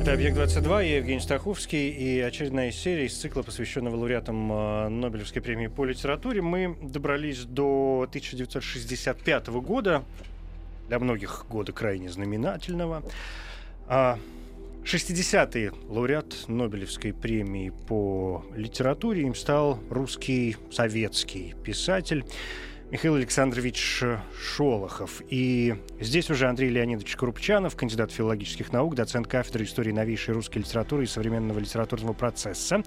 [0.00, 5.66] Это «Объект-22», я Евгений Стаховский, и очередная серия из цикла, посвященного лауреатам э, Нобелевской премии
[5.66, 6.40] по литературе.
[6.40, 10.02] Мы добрались до 1965 года,
[10.88, 13.02] для многих года крайне знаменательного.
[13.88, 14.18] А
[14.84, 22.24] 60-й лауреат Нобелевской премии по литературе им стал русский советский писатель
[22.90, 24.02] Михаил Александрович
[24.36, 25.22] Шолохов.
[25.28, 31.04] И здесь уже Андрей Леонидович Крупчанов, кандидат филологических наук, доцент кафедры истории новейшей русской литературы
[31.04, 32.82] и современного литературного процесса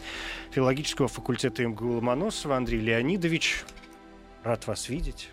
[0.51, 2.57] филологического факультета МГУ Ломоносова.
[2.57, 3.63] Андрей Леонидович,
[4.43, 5.29] рад вас видеть.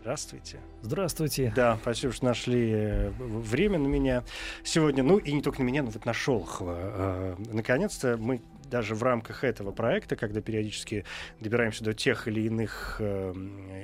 [0.00, 0.58] Здравствуйте.
[0.82, 1.52] Здравствуйте.
[1.54, 4.24] Да, спасибо, что нашли э, время на меня
[4.64, 5.02] сегодня.
[5.02, 6.76] Ну, и не только на меня, но вот на Шолохова.
[6.76, 11.04] Э, Наконец-то мы даже в рамках этого проекта, когда периодически
[11.40, 13.32] добираемся до тех или иных э,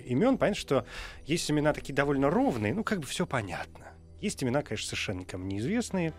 [0.07, 0.87] имен, понятно, что
[1.27, 3.89] есть имена такие довольно ровные, ну, как бы все понятно.
[4.21, 6.13] Есть имена, конечно, совершенно никому неизвестные,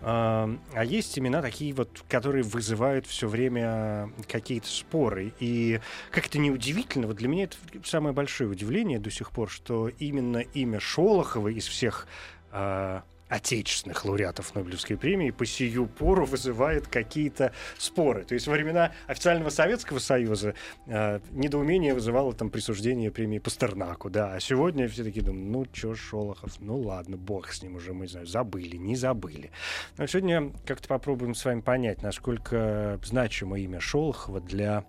[0.00, 5.32] а а есть имена такие вот, которые вызывают все время какие-то споры.
[5.40, 9.88] И как это неудивительно, вот для меня это самое большое удивление до сих пор, что
[9.98, 12.06] именно имя Шолохова из всех
[12.50, 18.24] а, отечественных лауреатов Нобелевской премии по сию пору вызывает какие-то споры.
[18.24, 20.54] То есть во времена официального Советского Союза
[20.86, 25.94] э, недоумение вызывало там присуждение премии Пастернаку, да, а сегодня все такие думают, ну чё,
[25.94, 29.50] Шолохов, ну ладно, бог с ним уже, мы, не знаю, забыли, не забыли.
[29.96, 34.84] Но сегодня как-то попробуем с вами понять, насколько значимо имя Шолохова для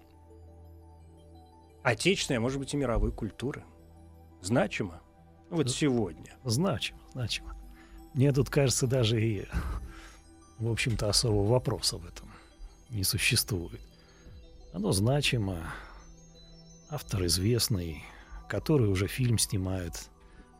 [1.83, 3.63] отечественной, а может быть и мировой культуры.
[4.41, 5.01] Значимо?
[5.49, 5.71] Вот Да.
[5.73, 6.37] сегодня.
[6.43, 7.55] Значимо, значимо.
[8.13, 9.45] Мне тут кажется, даже и,
[10.57, 12.27] в общем-то, особого вопроса в этом
[12.89, 13.79] не существует.
[14.73, 15.57] Оно значимо.
[16.89, 18.03] Автор известный,
[18.47, 20.09] который уже фильм снимает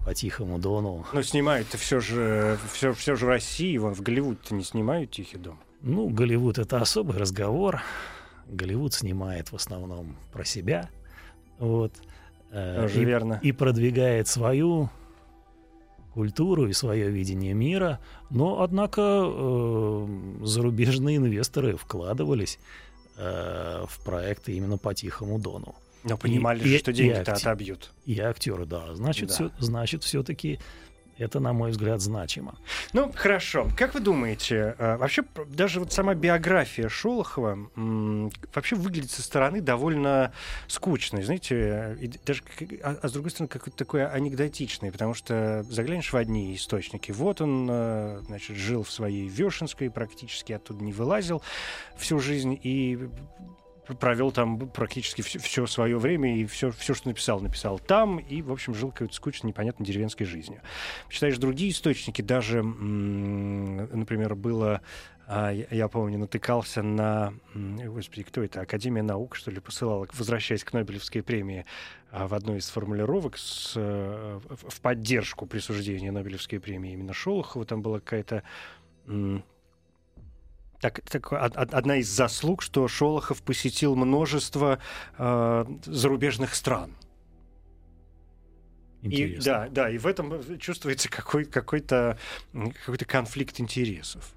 [0.05, 1.05] по Тихому Дону.
[1.11, 5.59] Но снимают-то все же, все, все же России, вон в Голливуд-то не снимают «Тихий дом».
[5.81, 7.81] Ну, Голливуд— это особый разговор.
[8.47, 10.89] Голливуд снимает в основном про себя.
[11.57, 11.93] Вот.
[12.51, 13.39] Э, Тоже и- верно.
[13.41, 14.89] и продвигает свою
[16.19, 18.00] культуру и свое видение мира,
[18.30, 20.07] но однако э,
[20.44, 22.59] зарубежные инвесторы вкладывались
[23.18, 25.75] э, в проекты именно по Тихому Дону.
[26.03, 27.91] Но понимали и- же, что деньги-то отобьют.
[28.06, 29.34] И актеры, да, значит, Да.
[29.35, 30.59] всё- значит, все-таки
[31.19, 32.56] это, на мой взгляд, значимо.
[32.94, 33.69] Ну, хорошо.
[33.78, 37.69] Как вы думаете, э, вообще даже вот сама биография Шолохова
[38.53, 40.31] вообще выглядит со стороны довольно
[40.68, 42.41] скучной, знаете, и даже,
[42.81, 47.41] а, а с другой стороны, какой-то такой анекдотичный, потому что заглянешь в одни источники, вот
[47.41, 51.41] он, э, значит, жил в своей Вешенской, практически оттуда не вылазил
[51.97, 53.09] всю жизнь и
[54.00, 58.51] провел там практически все, свое время и все, все, что написал, написал там, и, в
[58.51, 60.61] общем, жил какой-то скучной, непонятной деревенской жизнью.
[61.09, 64.81] Читаешь другие источники, даже, например, было,
[65.27, 70.73] а, я, помню, натыкался на, господи, кто это, Академия наук, что ли, посылала, возвращаясь к
[70.73, 71.66] Нобелевской премии,
[72.11, 77.81] а, в одной из формулировок с, э, в поддержку присуждения Нобелевской премии именно Шолохова, там
[77.81, 78.44] была какая-то
[80.81, 84.79] так, так, од- од- одна из заслуг, что Шолохов посетил множество
[85.17, 86.91] э, зарубежных стран.
[89.01, 89.44] И, Интересно.
[89.45, 92.18] да, да, и в этом чувствуется какой, какой-то,
[92.85, 94.34] какой-то конфликт интересов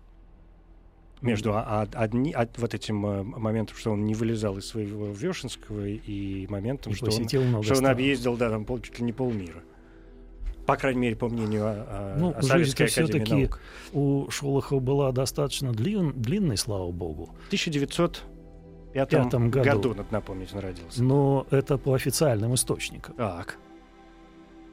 [1.21, 6.47] между одни, од- вот этим э, моментом, что он не вылезал из своего Вешенского, и
[6.49, 9.63] моментом, И что он, много что он объездил, да, там пол, чуть ли не полмира.
[10.75, 13.61] По крайней мере, по мнению а, а, Ну, Советской жизнь-то Академии всё-таки наук.
[13.93, 17.27] У Шолохова была достаточно длин- длинной, слава богу.
[17.45, 19.65] В 1905 Пятом году.
[19.71, 21.03] году, надо напомнить, он родился.
[21.03, 23.15] Но это по официальным источникам.
[23.17, 23.59] Так.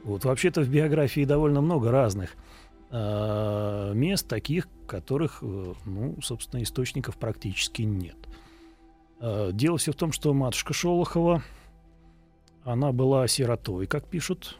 [0.04, 2.34] Вот вообще-то в биографии довольно много разных
[2.90, 8.16] э, мест, таких, которых, э, ну, собственно, источников практически нет.
[9.20, 11.42] Э, Дело все в том, что матушка Шолохова,
[12.64, 14.56] она была сиротой, как пишут,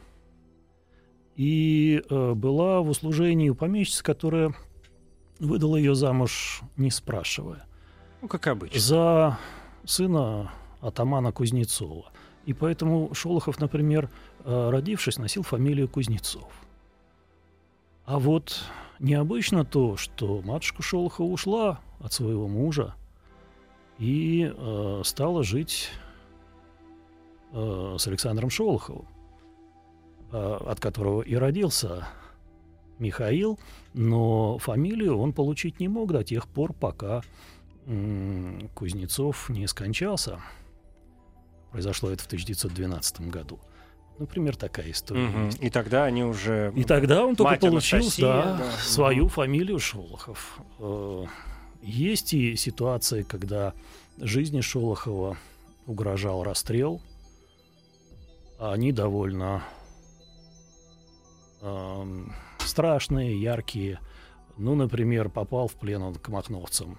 [1.35, 4.53] и э, была в услужении у помещицы, которая
[5.39, 7.65] выдала ее замуж, не спрашивая
[8.21, 8.79] Ну, как обычно.
[8.79, 9.39] за
[9.85, 10.51] сына
[10.81, 12.11] атамана Кузнецова.
[12.45, 14.09] И поэтому Шолохов, например,
[14.43, 16.51] э, родившись, носил фамилию Кузнецов.
[18.05, 18.63] А вот
[19.01, 22.93] Необычно то, что матушка Шолохова ушла от своего мужа
[23.97, 25.89] и э, стала жить
[27.51, 29.07] э, с Александром Шолоховым,
[30.31, 32.07] от которого и родился
[32.99, 33.59] Михаил,
[33.93, 37.21] но фамилию он получить не мог до тех пор, пока
[38.75, 40.39] Кузнецов не скончался.
[41.71, 43.59] Произошло это в 1912 году.
[44.19, 45.29] Например, такая история.
[45.45, 45.63] Есть.
[45.63, 46.71] И тогда они уже...
[46.75, 48.71] И тогда он только Мать получил Анастасия, да, да.
[48.73, 49.29] свою Мгм.
[49.29, 50.59] фамилию Шолохов.
[50.79, 51.25] Э,
[51.81, 53.73] Есть и ситуации, когда
[54.19, 55.37] жизни Шолохова
[55.87, 57.01] угрожал расстрел.
[58.59, 59.63] Они довольно
[61.61, 63.99] эм, страшные, яркие.
[64.57, 66.97] Ну, например, попал в плен он к махновцам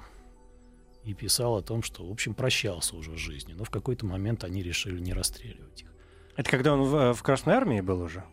[1.04, 3.56] и писал о том, что, в общем, прощался уже с жизнью.
[3.58, 5.92] Но в какой-то момент они решили не расстреливать их.
[6.36, 8.24] Это когда он в, в Красной Армии был уже?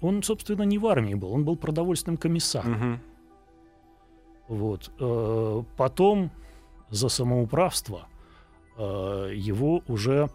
[0.00, 2.72] Он, собственно, не в армии был, он был продовольственным комиссаром.
[2.72, 3.00] Мгм.
[4.48, 4.90] Вот.
[4.98, 6.30] Э, Потом
[6.90, 8.08] за самоуправство
[8.76, 10.28] э, его уже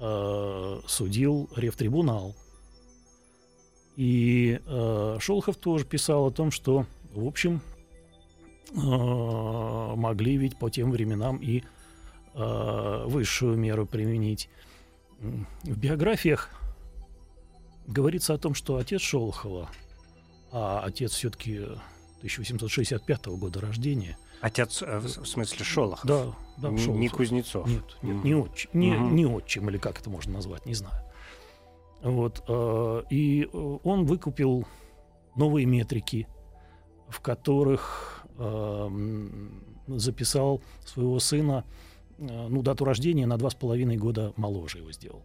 [0.00, 2.34] э, судил Ревтрибунал.
[3.96, 7.60] И э, Шолохов тоже писал о том, что, в общем,
[8.74, 11.62] э, могли ведь по тем временам и
[12.34, 14.48] э, высшую меру применить.
[15.20, 16.48] В биографиях
[17.86, 19.68] говорится о том, что отец Шолохова,
[20.50, 21.58] а отец все-таки
[22.18, 26.04] 1865 года рождения, Отец, э, в смысле, Шолохов?
[26.04, 27.12] да, да, Н- Не Шолохов.
[27.12, 27.68] Кузнецов?
[27.68, 28.24] Нет, нет, Мгм.
[28.24, 29.14] не, отчим, не, Мгм.
[29.16, 30.96] не отчим, или как это можно назвать, не знаю.
[32.02, 34.66] Вот, э, и э, он выкупил
[35.36, 36.26] новые метрики,
[37.08, 41.64] в которых э, м, записал своего сына,
[42.18, 45.22] э, ну, дату рождения на два с половиной года моложе его сделал,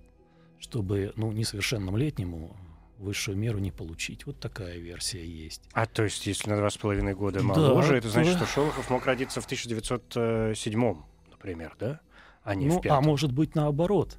[0.60, 2.56] чтобы, ну, несовершеннолетнему
[3.00, 4.26] высшую меру не получить.
[4.26, 5.64] Вот такая версия есть.
[5.74, 8.46] А то есть, если на два с половиной года Да, моложе, это значит, да.
[8.46, 10.96] что Шолохов мог родиться в 1907,
[11.32, 12.02] например, да?
[12.44, 12.98] А не ну, в пятом.
[12.98, 14.18] а может быть наоборот.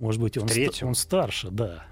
[0.00, 0.88] Может быть, он, третьем?
[0.88, 1.84] он старше, да.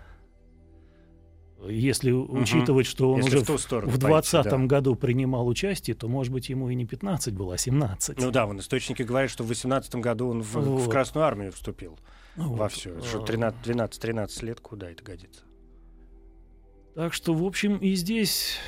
[1.67, 4.59] Если учитывать, что он Если уже в в, сторону в пойти, 20 да.
[4.59, 8.21] году принимал участие, то, может быть, ему и не 15 было, а 17.
[8.21, 10.91] Ну да, вон источники говорят, что в 18 году он в, в Вот.
[10.91, 11.99] Красную Армию вступил
[12.37, 12.73] Ну во вот.
[12.73, 13.01] все.
[13.03, 15.43] Что А, 13, 12-13 лет, куда это годится?
[16.95, 18.59] Так что, в общем, и здесь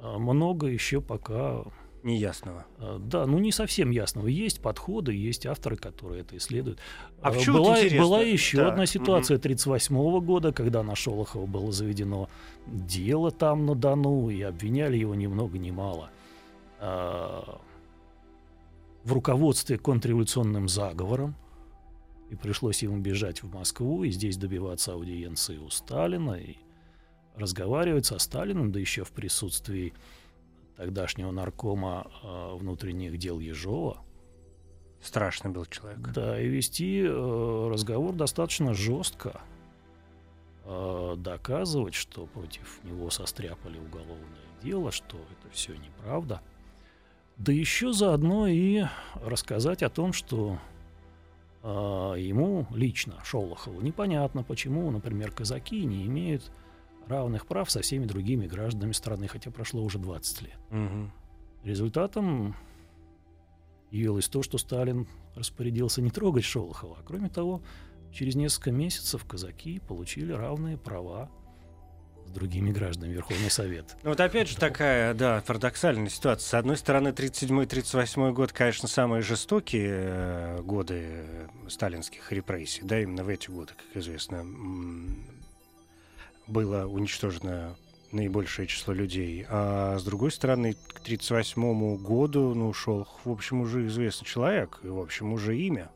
[0.00, 1.64] а, много еще пока...
[2.02, 2.66] Неясного.
[2.78, 4.28] а, Да, ну не совсем ясного.
[4.28, 6.78] Есть подходы, есть авторы, которые это исследуют.
[7.20, 11.72] А почему вот была, была еще Да, одна ситуация 1938 года, когда на Шолохова было
[11.72, 12.28] заведено
[12.66, 16.10] дело там на Дону, и обвиняли его ни много ни мало
[16.80, 17.60] а,
[19.04, 21.34] в руководстве контрреволюционным заговором.
[22.30, 26.56] И пришлось ему бежать в Москву и здесь добиваться аудиенции у Сталина и
[27.36, 29.94] разговаривать со Сталиным, да еще в присутствии
[30.78, 33.98] тогдашнего наркома а, внутренних дел Ежова.
[35.02, 35.98] Страшный был человек.
[35.98, 39.40] Да, и вести э, разговор достаточно жестко,
[40.64, 46.40] э, доказывать, что против него состряпали уголовное дело, что это все неправда.
[47.36, 48.84] Да еще заодно и
[49.14, 50.58] рассказать о том, что
[51.62, 56.50] э, ему лично, Шолохову, непонятно, почему, например, казаки не имеют
[57.08, 60.58] равных прав со всеми другими гражданами страны, хотя прошло уже 20 лет.
[60.70, 61.12] Мгм.
[61.64, 62.54] Результатом
[63.90, 66.98] явилось то, что Сталин распорядился не трогать Шолохова.
[67.00, 67.62] А кроме того,
[68.12, 71.30] через несколько месяцев казаки получили равные права
[72.26, 73.96] с другими гражданами Верховный Совет.
[74.02, 76.46] Ну вот опять же такая, да, парадоксальная ситуация.
[76.46, 81.24] С одной стороны, 37-38 год, конечно, самые жестокие э, годы
[81.68, 82.82] сталинских репрессий.
[82.84, 84.44] Да, именно в эти годы, как известно,
[86.48, 87.76] было уничтожено
[88.10, 89.44] наибольшее число людей.
[89.48, 94.88] А с другой стороны, к 1938 году, ну, ушел, в общем, уже известный человек, и,
[94.88, 95.90] в общем, уже имя.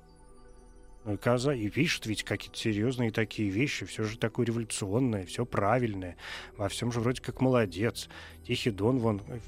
[1.04, 5.44] Ну, и, каза- и пишет ведь какие-то серьезные такие вещи, все же такое революционное, все
[5.44, 6.16] правильное,
[6.56, 8.08] во всем же вроде как молодец.
[8.46, 9.38] Тихий Дон, вон, э,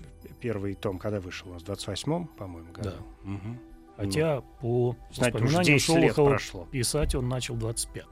[0.40, 2.90] первый том, когда вышел у нас, в 28-м, по-моему, году.
[2.90, 2.96] Да.
[3.22, 3.60] Мгм.
[3.96, 6.68] Хотя по Знаете, воспоминаниям 10 лет Шолохова прошло.
[6.72, 8.06] писать он начал 25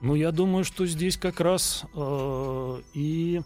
[0.00, 3.40] Ну, я думаю, что здесь как раз э, и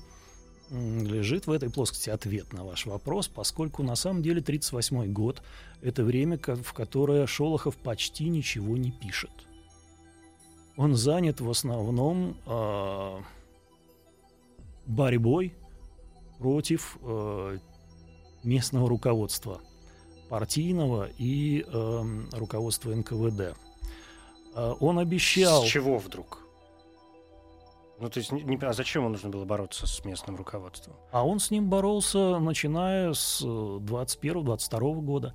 [0.71, 5.43] лежит в этой плоскости ответ на ваш вопрос, поскольку на самом деле 1938 год—
[5.83, 9.31] это время, в которое Шолохов почти ничего не пишет.
[10.77, 13.19] Он занят в основном э,
[14.87, 15.55] борьбой
[16.39, 17.59] против э,
[18.45, 19.61] местного руководства,
[20.29, 23.57] партийного и эм, руководства НКВД.
[24.55, 25.65] Э, Он обещал...
[25.65, 26.40] С чего вдруг?
[28.01, 30.97] Ну, то есть, не- а зачем ему нужно было бороться с местным руководством?
[31.13, 35.35] А он с ним боролся, начиная с 21-22 года,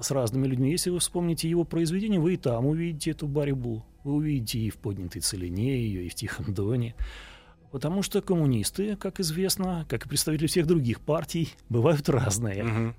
[0.00, 0.70] с разными людьми.
[0.72, 3.84] Если вы вспомните его произведения, вы и там увидите эту борьбу.
[4.02, 6.94] Вы увидите и в «Поднятой целине» ее, и в «Тихом доне».
[7.70, 12.62] Потому что коммунисты, как известно, как и представители всех других партий, бывают разные.
[12.64, 12.94] Мгм.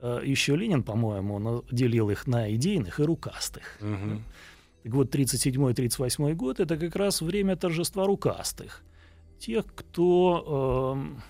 [0.00, 3.78] Э, Еще Ленин, по-моему, делил их на идейных и рукастых.
[3.80, 4.24] Мгм.
[4.82, 8.82] Так вот, 37-38 год— это как раз время торжества рукастых.
[9.38, 11.22] Тех, кто эм,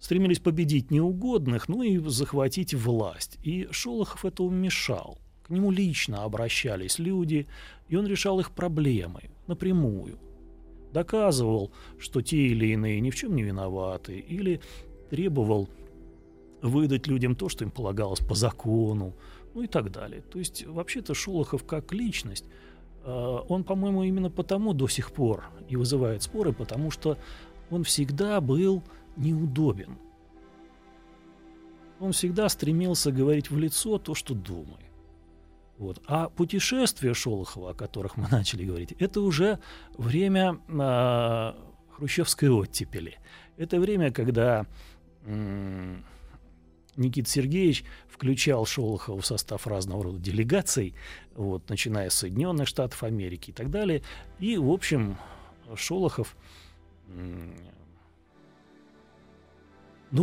[0.00, 3.38] стремились победить неугодных, ну и захватить власть.
[3.44, 5.18] И Шолохов этому мешал.
[5.44, 7.46] К нему лично обращались люди,
[7.88, 10.18] и он решал их проблемы напрямую.
[10.92, 14.60] Доказывал, что те или иные ни в чем не виноваты, или
[15.10, 15.68] требовал
[16.62, 19.14] выдать людям то, что им полагалось по закону,
[19.54, 20.22] ну и так далее.
[20.22, 22.44] То есть, вообще-то, Шолохов как личность,
[23.04, 27.18] э, он, по-моему, именно потому до сих пор и вызывает споры, потому что
[27.70, 28.82] он всегда был
[29.16, 29.98] неудобен.
[32.00, 34.86] Он всегда стремился говорить в лицо то, что думает.
[35.78, 36.00] Вот.
[36.06, 39.58] А путешествия Шолохова, о которых мы начали говорить, это уже
[39.96, 41.56] время а,
[41.90, 43.18] хрущевской оттепели.
[43.56, 44.66] Это время, когда
[45.24, 46.04] м,
[46.96, 50.94] Никита Сергеевич включал Шолохова в состав разного рода делегаций,
[51.34, 54.02] вот, начиная с Соединенных Штатов Америки и так далее.
[54.38, 55.16] И, в общем,
[55.74, 56.36] Шолохов,
[57.08, 57.54] ну,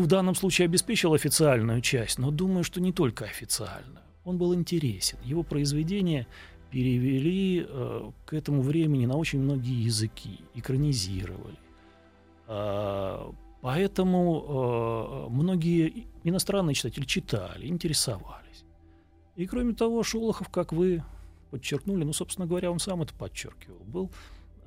[0.01, 4.03] в данном случае обеспечил официальную часть, но думаю, что не только официально.
[4.23, 5.17] Он был интересен.
[5.23, 6.27] Его произведения
[6.69, 11.57] перевели э, к этому времени на очень многие языки, экранизировали.
[12.45, 18.65] А, Поэтому э, многие иностранные читатели читали, интересовались.
[19.36, 21.03] И кроме того, Шолохов, как вы
[21.51, 24.12] подчеркнули, ну, собственно говоря, он сам это подчеркивал, был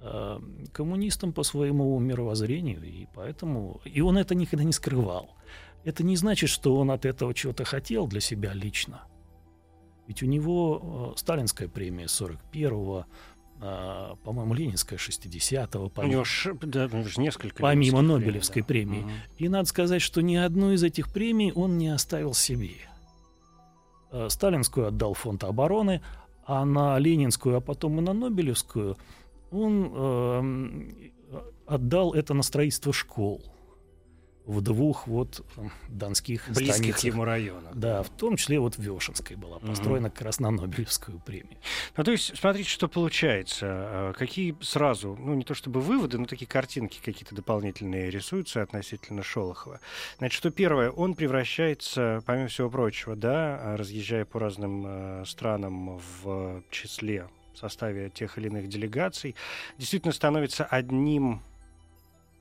[0.01, 0.41] э,
[0.73, 3.81] коммунистом по своему мировоззрению, и поэтому...
[3.85, 5.37] И он это никогда не скрывал.
[5.85, 9.03] Это не значит, что он от этого чего-то хотел для себя лично.
[10.07, 13.07] Ведь у него э, сталинская премия 41-го,
[13.63, 19.13] э, по-моему, ленинская 60-го, У помимо, него ш- да, ну, несколько помимо Нобелевской премий, премии.
[19.39, 19.45] да.
[19.45, 22.77] И надо сказать, что ни одну из этих премий он не оставил себе.
[24.11, 26.03] Э, Сталинскую отдал фонд обороны,
[26.45, 28.97] а на Ленинскую, а потом и на Нобелевскую
[29.51, 30.95] он эм,
[31.67, 33.43] отдал это на строительство школ
[34.47, 35.45] в двух вот
[35.89, 37.05] донских Близких станицах.
[37.05, 37.75] ему районах.
[37.75, 41.59] Да, в том числе вот в Вешенской была построена как раз на Нобелевскую премию.
[41.97, 43.67] Ну, то есть, смотрите, что получается.
[43.67, 49.23] Э, Какие сразу, ну, не то чтобы выводы, но такие картинки какие-то дополнительные рисуются относительно
[49.23, 49.81] Шолохова.
[50.19, 56.01] Значит, что первое, он превращается, помимо всего прочего, да, а, разъезжая по разным э, странам
[56.23, 59.37] в числе, в составе тех или иных делегаций,
[59.79, 61.43] действительно становится одним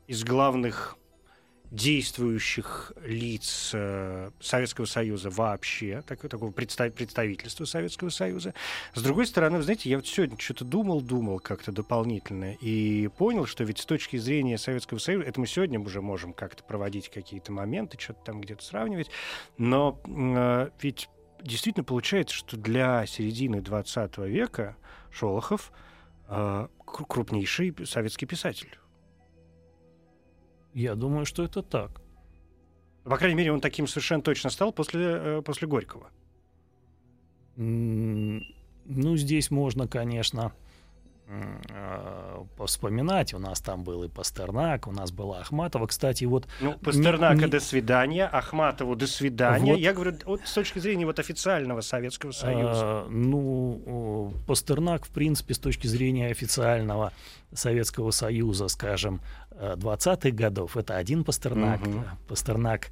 [0.07, 0.97] из главных
[1.71, 8.53] действующих лиц э, Советского Союза вообще, такого представ- представительства Советского Союза.
[8.93, 13.45] С другой стороны, вы знаете, я вот сегодня что-то думал, думал как-то дополнительно и понял,
[13.45, 17.53] что ведь с точки зрения Советского Союза, это мы сегодня уже можем как-то проводить какие-то
[17.53, 19.09] моменты, что-то там где-то сравнивать,
[19.57, 21.07] но э, ведь
[21.41, 24.75] действительно получается, что для середины 20 века
[25.09, 25.71] Шолохов
[26.27, 28.77] э, кру- крупнейший советский писатель.
[30.73, 32.01] Я думаю, что это так.
[33.03, 36.09] По крайней мере, он таким совершенно точно стал после, э, после Горького.
[37.55, 40.53] Ну, здесь можно, конечно,
[41.27, 43.33] м, э, повспоминать.
[43.33, 45.87] У нас там был и Пастернак, у нас была Ахматова.
[45.87, 49.71] Кстати, вот Ну, Пастернака не- до свидания, Ахматову до свидания.
[49.73, 49.79] Вот.
[49.79, 53.05] Я говорю вот с точки зрения вот официального Советского Союза.
[53.05, 57.11] э, ну, Пастернак, в принципе, с точки зрения официального
[57.53, 61.81] Советского Союза, скажем, э, 20-х годов, это один Пастернак.
[61.85, 61.91] Э,
[62.27, 62.87] Пастернак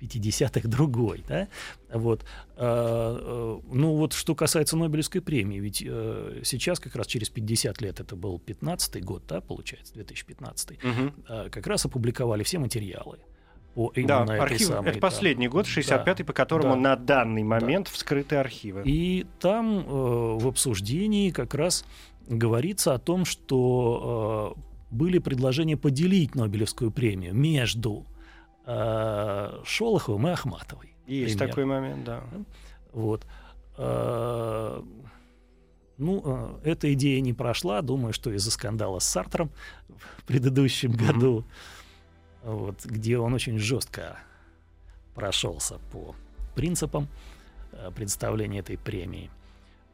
[0.00, 1.48] 50-х другой, да?
[1.92, 2.24] Вот.
[2.56, 7.80] Э, э, Ну вот что касается Нобелевской премии, ведь э, сейчас как раз через 50
[7.80, 11.14] лет, это был 15-й год, да, получается, 2015 Мгм.
[11.28, 13.18] э, как раз опубликовали все материалы
[13.74, 14.72] по Да, именно этой архивы.
[14.72, 15.06] самой, Это да.
[15.06, 15.80] последний год, Да.
[15.80, 16.80] 65-й, по которому Да.
[16.80, 18.82] на данный момент вскрыты архивы.
[18.84, 19.82] И там э,
[20.40, 21.84] в обсуждении как раз
[22.26, 28.04] говорится о том, что э, были предложения поделить Нобелевскую премию между
[29.64, 30.94] Шолоховым и Ахматовой.
[31.06, 31.48] Есть пример.
[31.48, 32.22] такой момент, да.
[32.92, 33.26] Вот.
[33.78, 34.82] Э,
[35.96, 39.50] Ну, э, эта идея не прошла, думаю, что из-за скандала с Сартром
[40.18, 41.44] в предыдущем году,
[42.44, 44.16] вот, где он очень жестко
[45.14, 46.14] прошелся по
[46.54, 47.08] принципам
[47.72, 49.30] э, представления этой премии.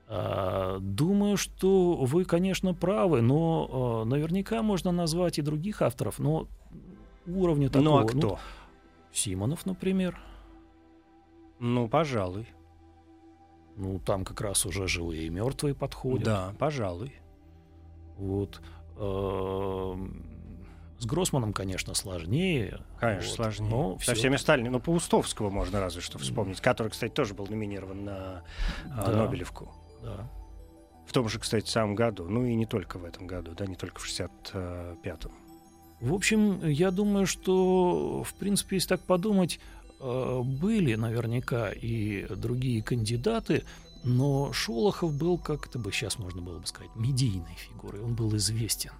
[0.07, 6.47] А, думаю, что вы, конечно, правы, но а, наверняка можно назвать и других авторов, но
[7.27, 7.85] уровня такого...
[7.85, 8.39] Ну а кто?
[9.15, 10.19] Симонов, например.
[11.61, 12.49] Ну, пожалуй.
[13.77, 16.25] Ну, там как раз уже живые и мертвые подходят.
[16.25, 17.13] Да, пожалуй.
[18.17, 18.61] Вот.
[18.97, 20.25] Эм,
[20.99, 22.81] с Гроссманом, конечно, сложнее.
[23.01, 23.71] Конечно, вот, сложнее.
[23.71, 24.69] Но Со всё- всеми остальными.
[24.71, 28.45] Ну, Паустовского можно разве что вспомнить, который, кстати, тоже был номинирован на
[28.97, 29.25] а, Да.
[29.25, 29.73] Нобелевку.
[30.03, 30.29] Да.
[31.07, 32.29] В том же, кстати, самом году.
[32.29, 35.33] Ну и не только в этом году, да, не только в 65-м.
[36.01, 39.61] В общем, я думаю, что, в принципе, если так подумать,
[40.01, 43.65] э, были наверняка и другие кандидаты,
[44.03, 48.03] но Шолохов был, как это бы сейчас можно было бы сказать, медийной фигурой.
[48.03, 48.93] Он был известен.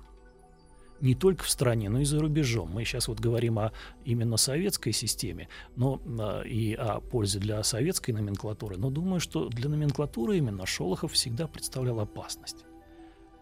[1.01, 2.71] Не только в стране, но и за рубежом.
[2.73, 3.73] Мы сейчас вот говорим о
[4.07, 8.79] именно советской системе, но э, и о пользе для советской номенклатуры.
[8.79, 12.65] Но думаю, что для номенклатуры именно Шолохов всегда представлял опасность.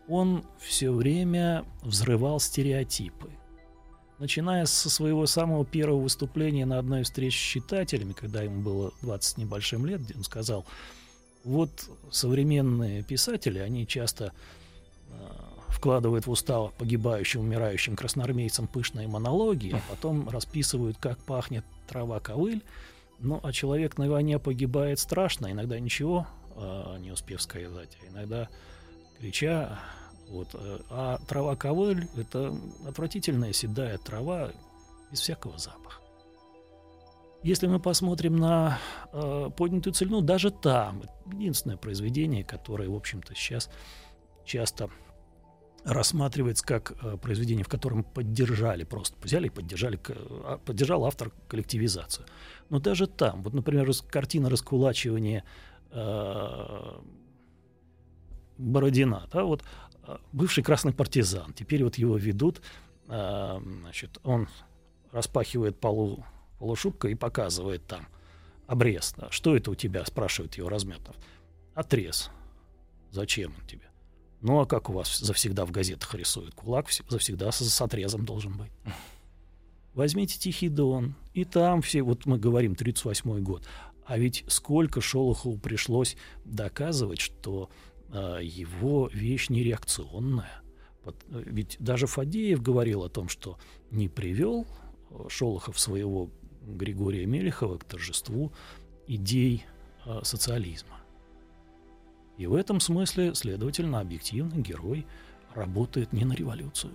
[0.09, 3.31] Он все время взрывал стереотипы
[4.23, 9.25] начиная со своего самого первого выступления на одной встрече с читателями, когда ему было 20
[9.25, 10.65] с небольшим лет, где он сказал,
[11.43, 11.71] вот
[12.13, 14.33] современные писатели, они часто
[15.09, 15.13] э,
[15.67, 22.63] вкладывают в уста погибающим, умирающим красноармейцам пышные монологи, а потом расписывают, как пахнет трава ковыль.
[23.19, 28.49] Ну, а человек на войне погибает страшно, иногда ничего э, не успев сказать, а иногда
[29.19, 29.81] крича
[30.29, 30.49] вот.
[30.55, 32.55] э, А трава ковыль– это
[32.87, 34.51] отвратительная седая трава
[35.11, 36.01] без всякого запаха.
[37.43, 38.79] Если мы посмотрим на
[39.13, 43.69] э, поднятую целину, даже там единственное произведение, которое, в общем-то, сейчас
[44.45, 44.91] часто
[45.85, 52.27] рассматривается как э, произведение, в котором поддержали, просто взяли и поддержали, а, поддержал автор коллективизацию.
[52.71, 55.45] Но даже там, вот, например, картина раскулачивания
[55.91, 57.01] э,
[58.59, 59.65] Бородина, да, вот
[60.33, 62.63] бывший красный партизан, теперь вот его ведут,
[63.09, 64.49] э, значит, он
[65.13, 66.25] распахивает полу,
[66.59, 68.07] полушубка и показывает там
[68.67, 69.15] обрез.
[69.17, 69.31] да.
[69.31, 71.17] Что это у тебя, спрашивает его Разметов.
[71.75, 72.31] Отрез.
[73.11, 73.91] Зачем он тебе?
[74.41, 76.55] Ну, а как у вас завсегда в газетах рисуют?
[76.55, 78.73] Кулак вс- завсегда с, с отрезом должен быть.
[79.95, 83.69] Возьмите Тихий Дон, и там все, вот мы говорим, 38 год.
[84.07, 87.71] А ведь сколько Шолохову пришлось доказывать, что
[88.19, 90.63] его вещь не реакционная.
[91.05, 93.59] Пот- э, Ведь даже Фадеев говорил о том, что
[93.91, 94.67] не привел
[95.11, 96.31] э, Шолохов своего
[96.63, 98.53] Григория Мелехова к торжеству
[99.07, 99.65] идей
[100.05, 101.01] э, социализма.
[102.39, 105.07] И в этом смысле, следовательно, объективно герой
[105.55, 106.95] работает не на революцию.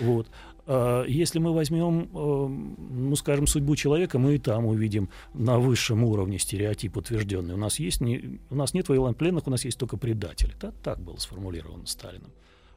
[0.00, 0.28] Вот.
[0.66, 2.48] А Если мы возьмем, э,
[2.92, 7.54] ну, скажем, судьбу человека, мы и там увидим на высшем уровне стереотип утвержденный.
[7.54, 10.54] У нас, есть не, у нас нет военнопленных, у нас есть только предатели.
[10.60, 12.30] Да, так было сформулировано Сталином.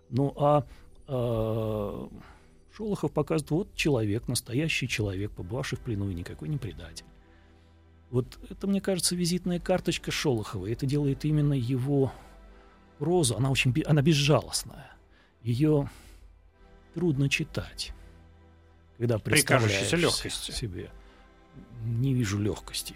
[0.09, 0.65] Ну, а
[1.07, 2.07] э,
[2.75, 7.05] Шолохов показывает, вот человек, настоящий человек, побывавший в плену, и никакой не предатель.
[8.09, 10.71] Вот это, мне кажется, визитная карточка Шолохова.
[10.71, 12.11] Это делает именно его
[12.97, 13.35] прозу.
[13.37, 14.95] Она очень, она безжалостная.
[15.41, 15.89] Ее
[16.95, 17.91] трудно читать,
[18.97, 20.51] когда При представляешь легкости.
[20.51, 20.89] себе.
[21.83, 22.95] Не вижу легкости.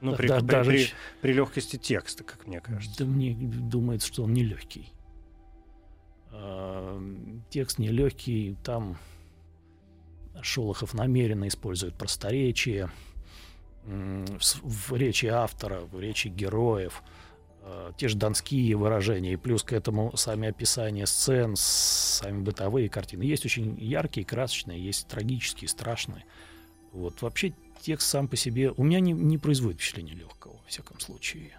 [0.00, 0.88] Ну, Да- при, да- при- даже при-
[1.22, 2.98] при легкости текста, как мне кажется.
[2.98, 4.92] Да мне думается, что он нелегкий.
[6.30, 7.00] А,
[7.50, 8.96] Текст нелегкий, там
[10.40, 12.90] Шолохов намеренно использует просторечие
[13.84, 17.02] в, речи автора, в речи героев,
[17.96, 23.22] те же донские выражения, и плюс к этому сами описания сцен, сами бытовые картины.
[23.22, 26.24] Есть очень яркие, красочные, есть трагические, страшные.
[26.92, 31.00] Вот вообще текст сам по себе у меня не, не производит впечатления легкого, во всяком
[31.00, 31.52] случае.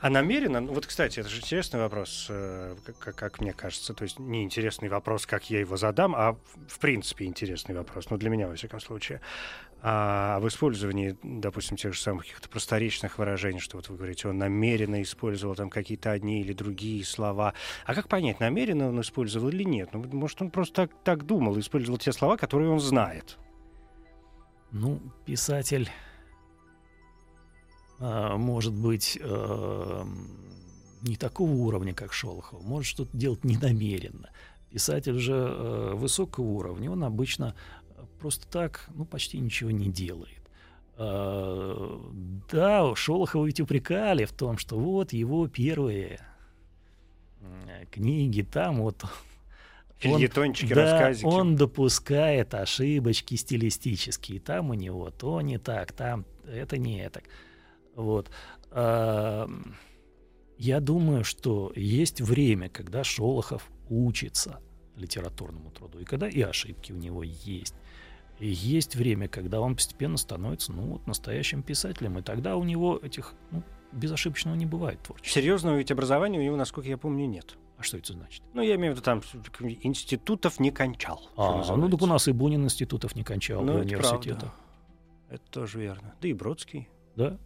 [0.00, 3.92] А намеренно, ну, вот, кстати, это же интересный вопрос, э, как, как- как мне кажется.
[3.94, 8.08] То есть не интересный вопрос, как я его задам, а в принципе интересный вопрос.
[8.10, 9.20] Ну, для меня, во всяком случае.
[9.82, 14.38] А в использовании, допустим, тех же самых каких-то просторечных выражений, что вот вы говорите, он
[14.38, 17.54] намеренно использовал там какие-то одни или другие слова.
[17.84, 19.90] А как понять, намеренно он использовал или нет?
[19.92, 23.38] Ну, может, он просто так, так думал, использовал те слова, которые он знает.
[24.72, 25.90] Ну, писатель
[27.98, 30.04] а, может быть э,
[31.02, 34.30] не такого уровня, как Шолохов, может что-то делать недамеренно.
[34.70, 37.54] Писатель же э, высокого уровня, он обычно
[38.18, 40.40] просто так, ну, почти ничего не делает.
[40.98, 42.00] А,
[42.50, 46.20] да, Шолохова ведь упрекали в том, что вот его первые
[47.42, 49.02] м, книги, там вот
[50.04, 51.24] он- Фильетончики, да, рассказики.
[51.26, 54.40] он допускает ошибочки стилистические.
[54.40, 57.24] Там у него то не так, там это не так.
[57.94, 58.30] Вот.
[58.70, 59.48] А,
[60.58, 64.60] Я думаю, что есть время, когда Шолохов учится
[64.96, 67.74] литературному труду, и когда и ошибки у него есть.
[68.38, 72.98] И есть время, когда он постепенно становится ну, вот, настоящим писателем, и тогда у него
[73.02, 75.40] этих ну, безошибочного не бывает творчества.
[75.40, 77.56] Серьезного ведь образования у него, насколько я помню, нет.
[77.78, 78.42] А что это значит?
[78.54, 79.22] Ну, я имею в виду, там
[79.82, 81.28] институтов не кончал.
[81.36, 84.52] А, ну так у нас и Бунин институтов не кончал, ну, университета.
[85.28, 86.14] Это, это тоже верно.
[86.20, 86.88] Да и Бродский.
[87.16, 87.38] Да.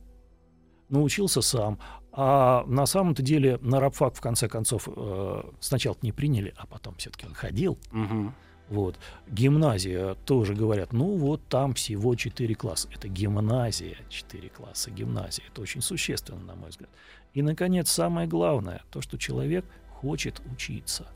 [0.88, 1.78] Научился сам.
[2.12, 6.96] А на самом-то деле на рабфак, в конце концов, э, сначала не приняли, а потом
[6.96, 7.78] все-таки он ходил.
[7.92, 8.32] Угу.
[8.70, 8.96] Вот.
[9.26, 12.88] Гимназия тоже говорят, ну вот там всего 4 класса.
[12.94, 15.44] Это гимназия, 4 класса гимназия.
[15.48, 16.88] Это очень существенно, на мой взгляд.
[17.34, 21.08] И, наконец, самое главное, то, что человек хочет учиться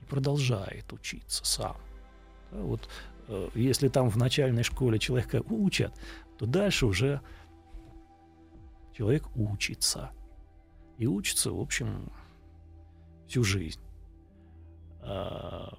[0.00, 1.76] и продолжает учиться сам.
[2.52, 2.88] Да, вот
[3.26, 5.92] э, если там в начальной школе человека учат,
[6.38, 7.20] то дальше уже
[8.96, 10.10] человек учится.
[10.98, 12.12] И учится, в общем,
[13.26, 13.80] всю жизнь.
[15.00, 15.76] А,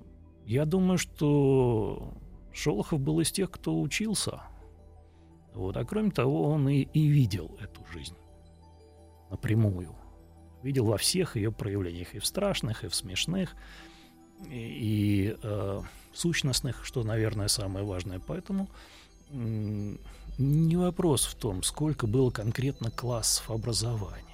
[0.48, 2.14] я думаю, что
[2.54, 4.42] Шолохов был из тех, кто учился.
[5.54, 5.76] Вот.
[5.76, 8.16] А кроме того, он и, и видел эту жизнь
[9.30, 9.94] напрямую.
[10.64, 13.56] Видел во всех ее проявлениях, и в страшных, и в смешных,
[14.50, 15.82] и, и э,
[16.14, 18.22] сущностных, что, наверное, самое важное.
[18.26, 18.70] Поэтому
[19.30, 24.27] не вопрос в том, сколько было конкретно классов образования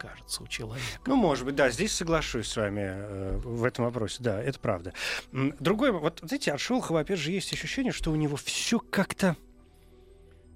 [0.00, 1.00] кажется, у человека.
[1.06, 4.92] Ну, может быть, да, здесь соглашусь с вами э, в этом вопросе, да, это правда.
[5.32, 9.36] Другой, вот, знаете, от Шолохова, опять же, есть ощущение, что у него все как-то,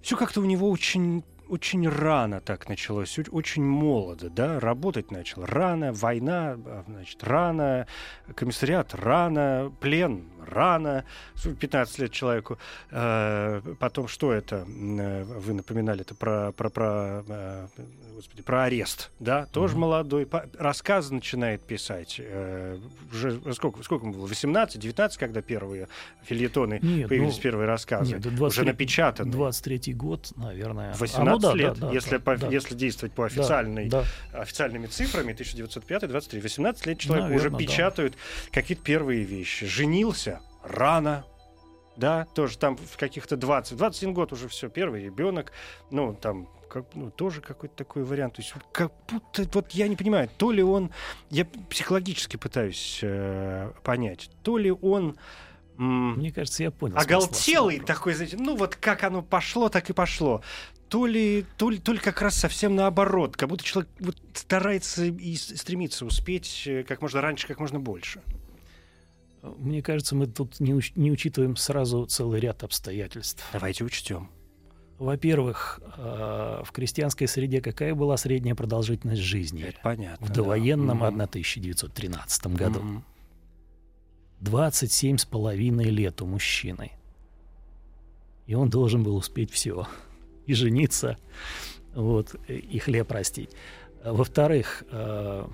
[0.02, 5.92] все как-то у него очень очень рано так началось, очень молодо, да, работать начал рано,
[5.92, 7.86] война, а, значит, рано,
[8.34, 11.04] комиссариат рано, плен рано,
[11.60, 12.58] 15 лет человеку.
[12.90, 17.68] Э, потом что это, э, вы напоминали, это про, про, про, э,
[18.14, 19.78] господи, про арест, да, тоже mm-hmm.
[19.78, 22.20] молодой, рассказы начинает писать,
[23.12, 25.88] уже сколько, сколько ему было, 18, 19, когда первые
[26.24, 29.32] фильетоны нет, появились, ну, первые рассказы, нет, 23, уже напечатаны.
[29.32, 30.94] 23 год, наверное.
[30.94, 32.48] 18 а, ну, да, лет, да, да, если, да, по, да.
[32.48, 34.40] если действовать по официальной, да, да.
[34.42, 38.18] официальными цифрами, 1905-23, 18 лет человек Наверное, уже печатают да.
[38.52, 39.66] какие-то первые вещи.
[39.66, 41.24] Женился рано,
[41.96, 45.52] да, тоже там в каких-то 20, 21 год уже все, первый ребенок,
[45.90, 48.34] ну, там, как, ну, тоже какой-то такой вариант.
[48.34, 50.90] То есть как будто, вот я не понимаю, то ли он,
[51.30, 55.16] я психологически пытаюсь э, понять, то ли он
[55.76, 56.96] мне кажется, я понял.
[56.96, 60.40] Оголтелый такой, знаете, ну вот как оно пошло, так и пошло.
[60.88, 65.04] То ли, то ли, то ли как раз совсем наоборот, как будто человек вот старается
[65.04, 68.22] и стремится успеть э, как можно раньше, как можно больше.
[69.42, 73.44] Мне кажется, мы тут не, уч- не учитываем сразу целый ряд обстоятельств.
[73.52, 74.30] Давайте учтем.
[74.98, 79.64] Во-первых, э, в крестьянской среде какая была средняя продолжительность жизни?
[79.64, 80.26] Это понятно.
[80.26, 81.08] В довоенном да.
[81.08, 82.80] 1913 году.
[82.80, 83.02] Mm-hmm.
[84.40, 86.92] 27 с половиной лет у мужчины.
[88.46, 89.88] И он должен был успеть все.
[90.46, 91.16] И жениться,
[91.94, 93.50] вот, и хлеб растить.
[94.04, 95.46] Во-вторых, э,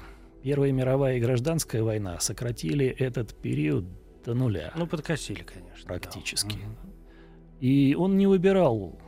[0.42, 3.84] Первая мировая и гражданская война сократили этот период
[4.24, 4.72] до нуля.
[4.74, 5.86] Ну, подкосили, конечно.
[5.86, 6.56] Практически.
[6.56, 6.90] Да.
[7.60, 8.98] И он не выбирал.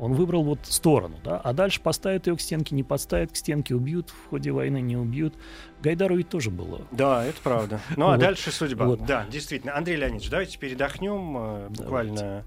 [0.00, 3.74] Он выбрал вот сторону, да, а дальше поставят ее к стенке, не подставят к стенке,
[3.74, 5.34] убьют в ходе войны, не убьют.
[5.82, 6.86] Гайдару ведь тоже было.
[6.90, 7.80] Да, это правда.
[7.96, 8.86] Ну, а дальше судьба.
[8.86, 9.04] Вот.
[9.04, 9.76] Да, действительно.
[9.76, 12.44] Андрей Леонидович, давайте передохнем э, буквально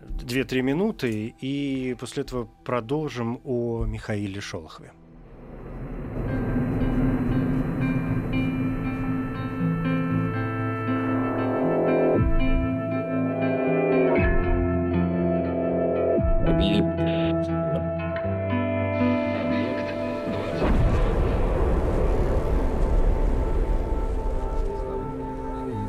[0.00, 0.44] давайте.
[0.56, 4.92] 2-3 минуты, и после этого продолжим о Михаиле Шолохове.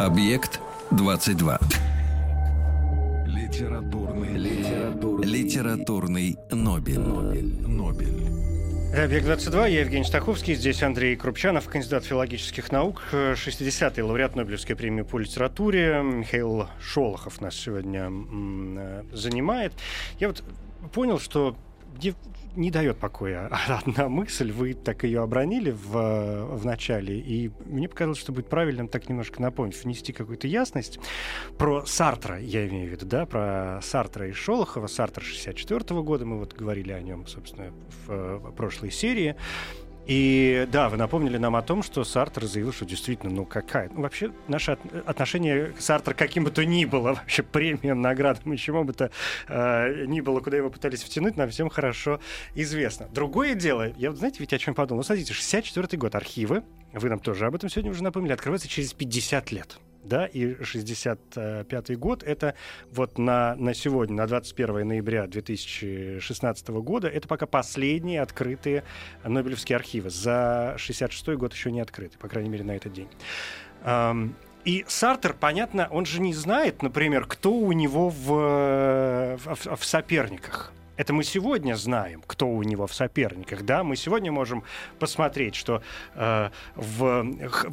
[0.09, 1.59] Объект 22.
[3.27, 6.99] Литературный, литературный, литературный Нобель.
[6.99, 7.67] Нобель.
[7.67, 8.99] Нобель.
[8.99, 15.03] Объект 22, я Евгений Стаховский, здесь Андрей Крупчанов, кандидат филологических наук, 60-й лауреат Нобелевской премии
[15.03, 16.01] по литературе.
[16.01, 19.73] Михаил Шолохов нас сегодня э, занимает.
[20.19, 20.43] Я вот
[20.91, 21.55] понял, что
[22.55, 24.51] не дает покоя одна мысль.
[24.51, 29.41] Вы так ее обронили в, в начале, и мне показалось, что будет правильным так немножко
[29.41, 30.99] напомнить, внести какую-то ясность
[31.57, 34.87] про Сартра, я имею в виду, да, про Сартра и Шолохова.
[34.87, 37.71] Сартр 64 -го года, мы вот говорили о нем, собственно,
[38.07, 39.35] в, в прошлой серии.
[40.09, 43.89] И да, вы напомнили нам о том, что Сартер заявил, что действительно, ну какая...
[43.89, 48.51] Ну, вообще, наше от- отношение к Сартер каким бы то ни было, вообще премиям, наградам
[48.51, 49.11] и чему бы то
[49.47, 52.19] э, ни было, куда его пытались втянуть, нам всем хорошо
[52.55, 53.07] известно.
[53.13, 55.01] Другое дело, я вот знаете ведь о чем подумал?
[55.01, 58.93] Ну, смотрите, 64-й год, архивы, вы нам тоже об этом сегодня уже напомнили, открываются через
[58.93, 62.55] 50 лет да, и 65 год, это
[62.91, 68.83] вот на, на сегодня, на 21 ноября 2016 года, это пока последние открытые
[69.23, 70.09] Нобелевские архивы.
[70.09, 73.09] За 66 год еще не открыты, по крайней мере, на этот день.
[74.65, 80.73] И Сартер, понятно, он же не знает, например, кто у него в, в, в соперниках.
[80.99, 83.85] Это мы сегодня знаем, кто у него в соперниках, да?
[83.85, 84.65] Мы сегодня можем
[84.99, 85.81] посмотреть, что
[86.13, 87.25] э, в,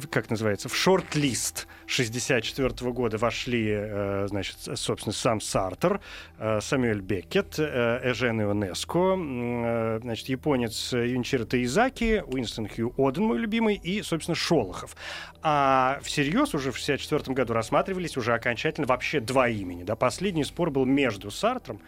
[0.09, 5.99] как называется, в шорт-лист 64 -го года вошли, э, значит, собственно, сам Сартер,
[6.39, 13.39] э, Самюэль Беккет, э, Эжен Ионеско, э, значит, японец Юнчиро Таизаки, Уинстон Хью Оден, мой
[13.39, 14.95] любимый, и, собственно, Шолохов.
[15.41, 19.97] А всерьез уже в 64 году рассматривались уже окончательно вообще два имени, да?
[19.97, 21.81] Последний спор был между Сартром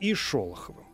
[0.00, 0.85] и Шолоховым.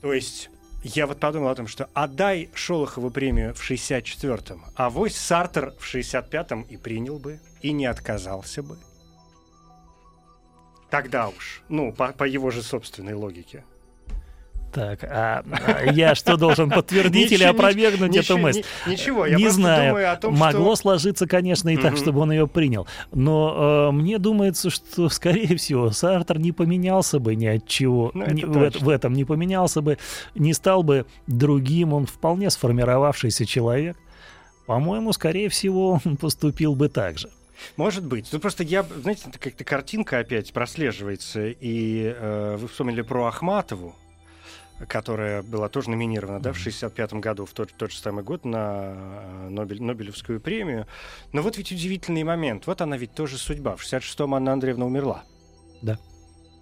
[0.00, 0.50] То есть
[0.82, 5.94] я вот подумал о том, что отдай Шолохову премию в 64-м, а вось Сартер в
[5.94, 8.78] 65-м и принял бы, и не отказался бы.
[10.90, 13.64] Тогда уж, ну, по, по его же собственной логике.
[14.72, 18.62] Так, а, а я что должен подтвердить или опровергнуть эту мысль?
[18.86, 19.90] Ничего, я не знаю.
[19.90, 22.86] думаю о том, Могло сложиться, конечно, и так, чтобы он ее принял.
[23.12, 28.10] Но э, мне думается, что, скорее всего, Сартер не поменялся бы ни от чего.
[28.14, 29.98] Ну, в этом не поменялся бы,
[30.34, 31.92] не стал бы другим.
[31.92, 33.96] Он вполне сформировавшийся человек.
[34.66, 37.30] По-моему, скорее всего, он поступил бы так же.
[37.76, 38.28] Может быть.
[38.32, 41.48] Ну просто я, знаете, как-то картинка опять прослеживается.
[41.48, 43.96] И э, вы вспомнили про Ахматову
[44.86, 48.94] которая была тоже номинирована да, в 1965 году, в тот, тот же самый год, на
[48.94, 50.86] э, Нобель, Нобелевскую премию.
[51.32, 52.66] Но вот ведь удивительный момент.
[52.66, 53.76] Вот она ведь тоже судьба.
[53.76, 55.24] В 66-м Анна Андреевна умерла.
[55.82, 55.98] Да.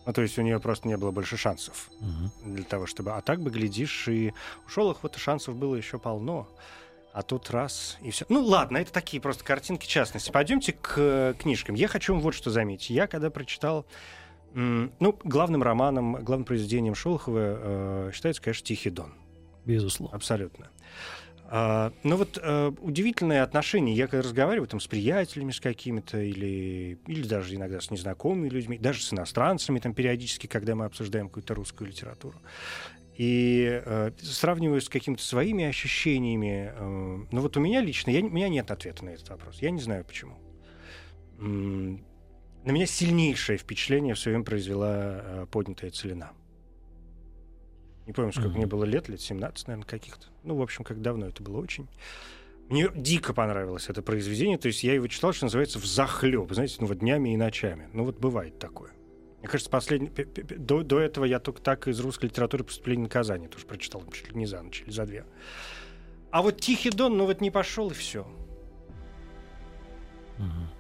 [0.07, 2.55] Ну, то есть у нее просто не было больше шансов угу.
[2.55, 3.13] для того, чтобы...
[3.13, 4.33] А так бы, глядишь, и
[4.67, 6.49] у Шолохова шансов было еще полно.
[7.13, 8.27] А тут раз и все.
[8.29, 10.31] Ну ладно, это такие просто картинки частности.
[10.31, 11.75] Пойдемте к э, книжкам.
[11.75, 12.91] Я хочу вам вот что заметить.
[12.91, 13.87] Я когда прочитал
[14.57, 19.13] ну, главным романом, главным произведением Шолохова э, считается, конечно, «Тихий дон».
[19.67, 20.17] Безусловно.
[20.17, 20.71] Абсолютно.
[21.49, 23.95] А, но вот а, удивительное отношение.
[23.95, 28.79] Я когда разговариваю там с приятелями с какими-то или, или даже иногда с незнакомыми людьми,
[28.79, 32.39] даже с иностранцами там периодически, когда мы обсуждаем какую-то русскую литературу.
[33.17, 36.73] И э, сравниваю с какими-то своими ощущениями.
[36.75, 39.59] Э, ну вот у меня лично, я, у меня нет ответа на этот вопрос.
[39.61, 40.39] Я не знаю почему
[42.67, 46.33] на меня сильнейшее впечатление в своем произвела э, поднятая целина.
[48.07, 48.57] Не помню, сколько mm-hmm.
[48.57, 50.27] мне было лет, лет 17, наверное, каких-то.
[50.43, 51.89] Ну, в общем, как давно это было очень.
[52.69, 54.59] Мне дико понравилось это произведение.
[54.59, 57.89] То есть я его читал, что называется, в захлеб, знаете, ну вот днями и ночами.
[57.93, 58.91] Ну вот бывает такое.
[59.39, 63.49] Мне кажется, последний, до, до этого я только так из русской литературы «Преступление и наказание»
[63.49, 65.25] тоже прочитал, чуть ли не за ночь или за две.
[66.33, 68.27] А вот «Тихий дон», ну вот не пошел и все.
[70.39, 70.76] Угу.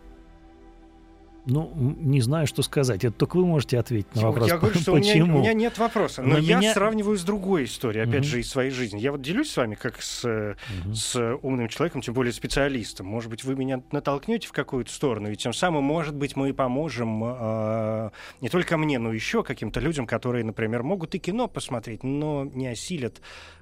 [1.46, 3.04] Ну, не знаю, что сказать.
[3.04, 4.48] Это только вы можете ответить на вопрос.
[4.48, 5.24] Я говорю, что почему.
[5.24, 6.20] У, меня, у меня нет вопроса.
[6.22, 6.74] Но, но я меня...
[6.74, 8.24] сравниваю с другой историей, опять Мгм.
[8.24, 8.98] же, из своей жизни.
[8.98, 10.94] Я вот делюсь с вами как с, Мгм.
[10.94, 13.06] с умным человеком, тем более специалистом.
[13.06, 16.52] Может быть, вы меня натолкнете в какую-то сторону, и тем самым, может быть, мы и
[16.52, 22.02] поможем э, не только мне, но еще каким-то людям, которые, например, могут и кино посмотреть,
[22.02, 23.20] но не осилят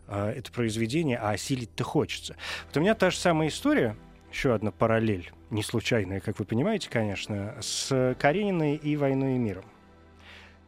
[0.09, 2.37] э, это произведение, а осилить-то хочется.
[2.69, 3.95] Вот у меня та же самая история,
[4.35, 9.65] еще одна параллель, не случайная, как вы понимаете, конечно, с Карениной и «Войной и миром».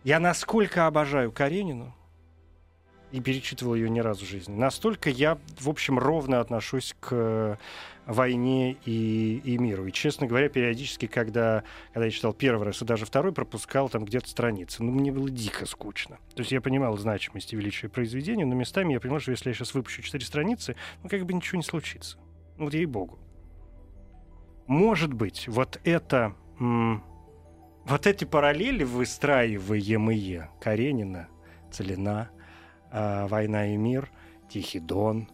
[0.04, 1.92] Я насколько обожаю Каренину,
[3.12, 4.54] и перечитывал ее не раз в жизни.
[4.54, 7.58] Настолько я, в общем, ровно отношусь к
[8.04, 9.86] войне и, и миру.
[9.86, 14.04] И, честно говоря, периодически, когда, когда я читал первый раз и даже второй, пропускал там
[14.04, 14.82] где-то страницы.
[14.82, 16.18] Ну, мне было дико скучно.
[16.34, 19.54] То есть я понимал значимость и величие произведения, но местами я понимал, что если я
[19.54, 22.18] сейчас выпущу четыре страницы, ну, как бы ничего не случится.
[22.58, 23.18] Ну, вот ей-богу
[24.66, 26.34] может быть, вот это...
[26.58, 31.28] вот эти параллели выстраиваемые Каренина,
[31.70, 32.30] Целина,
[32.90, 34.10] э, «Война и мир»,
[34.48, 35.28] «Тихий дон»,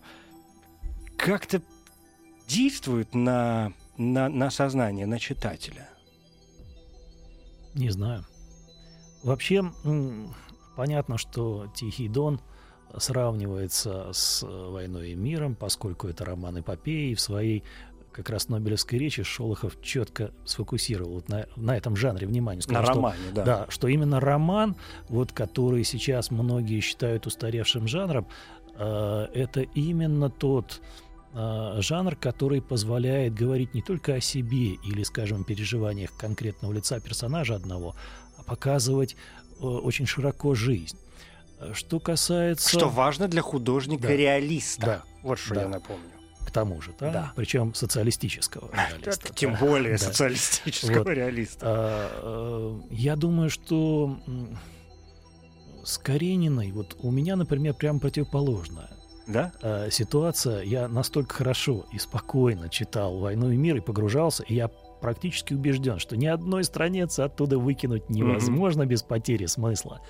[1.16, 1.62] как-то
[2.48, 5.88] действуют на, на, на сознание, на читателя?
[7.74, 8.24] Не знаю.
[9.22, 9.64] Вообще,
[10.76, 12.40] понятно, что «Тихий дон»
[12.98, 17.62] сравнивается с «Войной и миром», поскольку это роман эпопеи в своей
[18.12, 22.60] как раз Нобелевской речи Шолохов четко сфокусировал вот на, на этом жанре внимания.
[22.62, 23.44] Сказал, на что, романе, да.
[23.44, 24.76] Да, что именно роман,
[25.08, 28.26] вот, который сейчас многие считают устаревшим жанром,
[28.76, 30.80] э, это именно тот
[31.34, 37.54] э, жанр, который позволяет говорить не только о себе или, скажем, переживаниях конкретного лица персонажа
[37.54, 37.94] одного,
[38.36, 39.16] а показывать
[39.60, 40.98] э, очень широко жизнь.
[41.74, 42.68] Что касается...
[42.68, 44.86] Что важно для художника-реалиста.
[44.86, 45.02] Да.
[45.22, 45.62] Вот что Да.
[45.62, 46.10] я напомню.
[46.52, 47.10] Тому же, да?
[47.12, 47.32] Да.
[47.36, 49.26] Причем социалистического реалиста.
[49.28, 49.98] Так, Тем более Да.
[49.98, 51.08] социалистического Вот.
[51.08, 51.58] реалиста.
[51.62, 54.18] А, э, Я думаю, что
[55.84, 58.90] с Карениной, вот у меня, например, прям противоположная
[59.26, 59.52] Да?
[59.62, 60.62] э, ситуация.
[60.62, 65.98] Я настолько хорошо и спокойно читал «Войну и мир» и погружался, и я практически убежден,
[65.98, 70.00] что ни одной страницы оттуда выкинуть невозможно без потери смысла.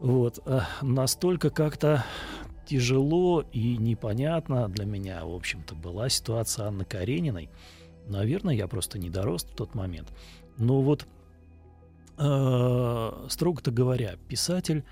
[0.00, 0.40] Вот.
[0.46, 2.04] э, Настолько как-то
[2.66, 7.48] тяжело и непонятно для меня, в общем-то, была ситуация Анны Карениной.
[8.08, 10.12] Наверное, я просто не дорос в тот момент.
[10.58, 11.06] Но вот,
[12.18, 14.84] э, строго-то говоря, писатель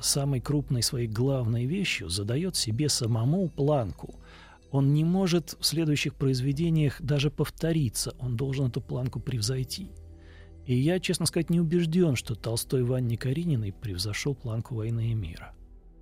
[0.00, 4.14] самой крупной своей главной вещью задает себе самому планку.
[4.70, 9.90] Он не может в следующих произведениях даже повториться, он должен эту планку превзойти.
[10.66, 15.14] И я, честно сказать, не убежден, что Толстой в Анне Карениной превзошел планку «Войны и
[15.14, 15.55] мира».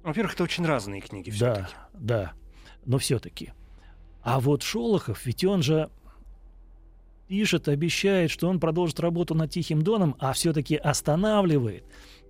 [0.05, 1.73] Во-первых, это очень разные книги все-таки.
[1.95, 2.33] Да, да,
[2.87, 3.53] но все-таки.
[4.23, 5.90] А вот Шолохов, ведь он же
[7.27, 11.85] пишет, обещает, что он продолжит работу над Тихим Доном, а все-таки останавливает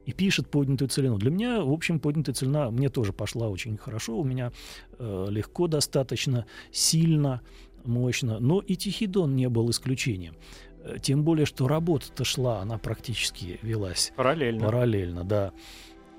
[0.07, 1.19] и пишет поднятую целину.
[1.19, 4.17] Для меня, в общем, поднятая целина мне тоже пошла очень хорошо.
[4.19, 4.53] У меня
[4.99, 7.41] э, легко достаточно, сильно,
[7.85, 8.39] мощно.
[8.39, 10.37] Но и Тихий Дон не был исключением.
[10.85, 14.65] Э, Тем более, что работа-то шла, она практически велась Параллельно.
[14.67, 15.53] параллельно, да.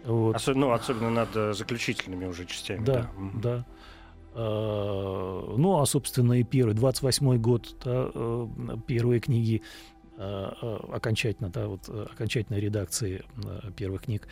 [0.05, 0.35] Вот.
[0.35, 2.83] Осо- ну, особенно над э, заключительными уже частями.
[2.85, 3.41] Да, Мгм.
[3.41, 3.65] да.
[4.33, 8.47] Э, Ну, а, собственно, и первый, 28-й год, да, э,
[8.87, 9.61] первые книги
[10.17, 10.43] э,
[10.93, 13.23] окончательно, да, вот окончательной редакции
[13.75, 14.27] первых книг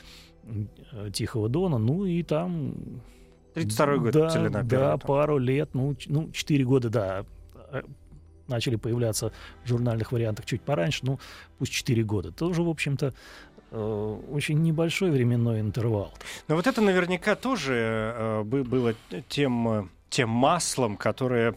[1.13, 2.73] Тихого Дона, ну и там...
[3.55, 7.25] 32-й год да, целина Да, пару лет, ну, ну, 4 года, да,
[8.47, 9.31] начали появляться
[9.63, 11.19] в журнальных вариантах чуть пораньше, ну,
[11.59, 12.31] пусть 4 года.
[12.31, 13.13] Тоже, в общем-то,
[13.73, 16.13] очень небольшой временной интервал.
[16.47, 17.73] Но вот это наверняка тоже
[18.15, 18.93] э, бы- было
[19.29, 21.53] тем, э, тем маслом, которое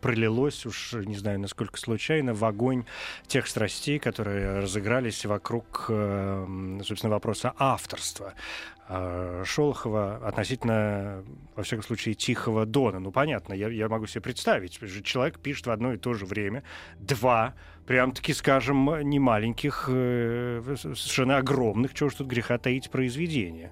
[0.00, 2.84] пролилось, уж не знаю, насколько случайно, в огонь
[3.26, 8.32] тех страстей, которые разыгрались вокруг, э, собственно, вопроса авторства.
[8.88, 12.98] Э, Шолохова относительно, во всяком случае, Тихого Дона.
[12.98, 14.78] Ну, понятно, я, я могу себе представить.
[15.04, 16.62] Человек пишет в одно и то же время
[16.98, 17.54] два,
[17.86, 23.68] прям-таки, скажем, не маленьких, э, совершенно огромных, чего ж тут греха таить, произведения.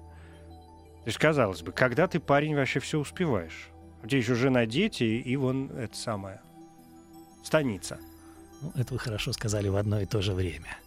[1.03, 3.69] То есть, казалось бы, когда ты, парень, вообще все успеваешь?
[4.03, 6.41] У тебя еще жена, дети, и вон это самое.
[7.43, 7.99] Станица.
[8.61, 10.77] Ну, это вы хорошо сказали в одно и то же время.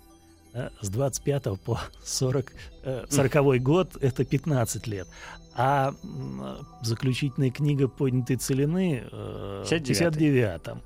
[0.55, 2.53] Да, С 25 по 40,
[2.85, 5.09] э, 40 год это 15 лет.
[5.57, 10.31] А э, заключительная книга «Поднятые целины» э, в 59-й.
[10.31, 10.81] 59-м.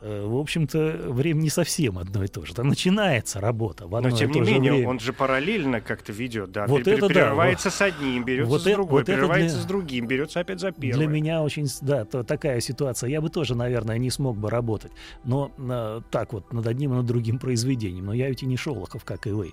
[0.00, 2.54] Э, В общем-то, время не совсем одно и то же.
[2.54, 4.88] Там начинается работа в одно Но, тем и не то же менее, время.
[4.88, 6.66] он же параллельно как-то ведет, да.
[6.68, 9.66] Вот это да, прерывается с одним, берется Вот с это- другой, вот прерывается для- с
[9.66, 10.98] другим, берется опять за первое.
[10.98, 13.10] Для меня очень, да, то- такая ситуация.
[13.10, 14.92] Я бы тоже, наверное, не смог бы работать.
[15.24, 18.06] Но э, так вот, над одним и над другим произведением.
[18.06, 19.52] Но я ведь и не Шолохов, как и вы.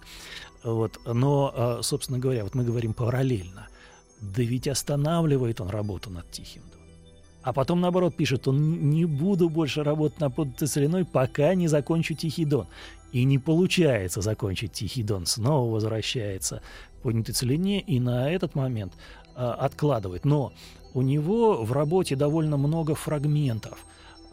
[0.63, 0.99] Вот.
[1.05, 3.67] Но, э, собственно говоря, вот мы говорим параллельно.
[4.21, 6.61] Да ведь останавливает он работу над Тихим.
[7.45, 12.15] А потом, наоборот, пишет, он не буду больше работать над поднятой целиной, пока не закончу
[12.15, 12.65] Тихий Дон.
[13.11, 15.27] И не получается закончить Тихий Дон.
[15.27, 16.63] Снова возвращается
[16.97, 18.93] к поднятой целине и на этот момент
[19.35, 20.25] э, откладывает.
[20.25, 20.53] Но
[20.95, 23.77] у него в работе довольно много фрагментов,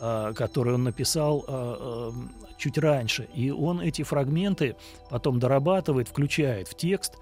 [0.00, 2.12] э, которые он написал э,
[2.56, 3.28] чуть раньше.
[3.34, 4.74] И он эти фрагменты
[5.10, 7.18] потом дорабатывает, включает в текст.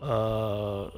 [0.00, 0.90] Э,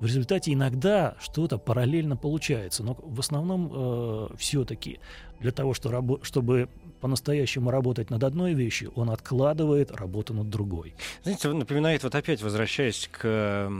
[0.00, 5.00] В результате иногда что-то параллельно получается, но в основном все-таки
[5.40, 6.68] для того, что чтобы
[7.00, 10.94] по-настоящему работать над одной вещью, он откладывает работу над другой.
[11.22, 13.70] Знаете, напоминает, вот опять возвращаясь к,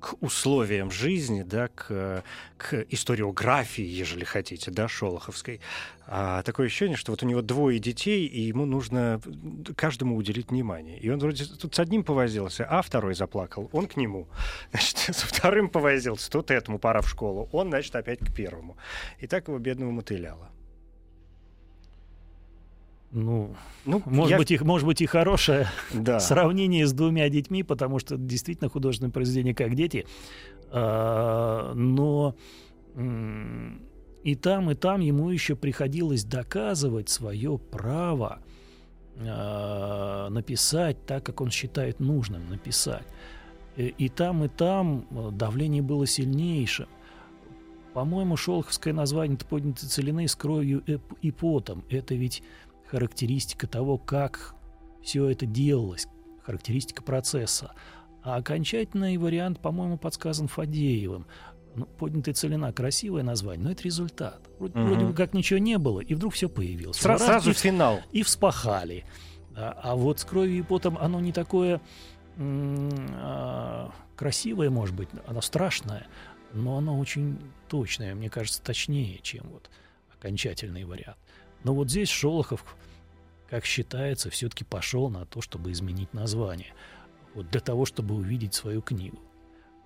[0.00, 2.24] к условиям жизни, да, к,
[2.56, 5.60] к историографии, ежели хотите, да, Шолоховской.
[6.06, 9.20] А, такое ощущение, что вот у него двое детей, и ему нужно
[9.76, 10.98] каждому уделить внимание.
[10.98, 14.26] И он вроде тут с одним повозился, а второй заплакал, он к нему.
[14.70, 18.76] Значит, со вторым повозился, тут этому пора в школу, он, значит, опять к первому.
[19.20, 20.50] И так его бедного мотыляло.
[23.12, 23.56] Ну,
[23.86, 26.20] Ну, может, я- быть, и, может быть, и хорошее да.
[26.20, 30.06] сравнение с двумя детьми, потому что действительно художественное произведение как дети.
[30.70, 32.36] А, но
[34.22, 38.40] и там, и там ему еще приходилось доказывать свое право
[39.18, 43.06] а, написать так, как он считает нужным написать.
[43.76, 46.86] Э, и там, и там э, давление было сильнейшим.
[47.92, 50.82] По-моему, шолоховское название поднятой целины с кровью
[51.22, 51.82] и потом.
[51.90, 52.42] Это ведь
[52.90, 54.54] характеристика того, как
[55.02, 56.08] все это делалось,
[56.42, 57.72] характеристика процесса.
[58.22, 61.26] А окончательный вариант, по-моему, подсказан Фадеевым.
[61.76, 64.40] Ну, поднятая целина красивое название, но это результат.
[64.58, 64.88] Вроде, угу.
[64.88, 66.98] вроде бы как ничего не было, и вдруг все появилось.
[66.98, 68.00] Сра- Раз, сразу и, финал.
[68.10, 69.04] И вспахали.
[69.54, 71.80] А, а вот с кровью и потом оно не такое
[72.38, 76.08] а, красивое, может быть, оно страшное,
[76.52, 77.38] но оно очень
[77.68, 79.70] точное, мне кажется, точнее, чем вот
[80.12, 81.18] окончательный вариант.
[81.64, 82.64] Но вот здесь Шолохов,
[83.48, 86.72] как считается, все-таки пошел на то, чтобы изменить название.
[87.34, 89.18] Вот для того, чтобы увидеть свою книгу.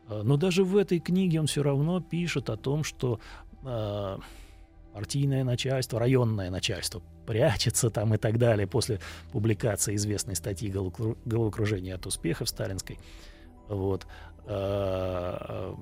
[0.09, 3.21] А, но даже в этой книге он все равно пишет о том, что
[3.65, 4.19] э,
[4.93, 9.01] партийное начальство, районное начальство прячется там и так далее после
[9.33, 12.99] публикации известной статьи «Головокружение от успехов» сталинской.
[13.69, 14.07] Вот.
[14.47, 15.75] Э,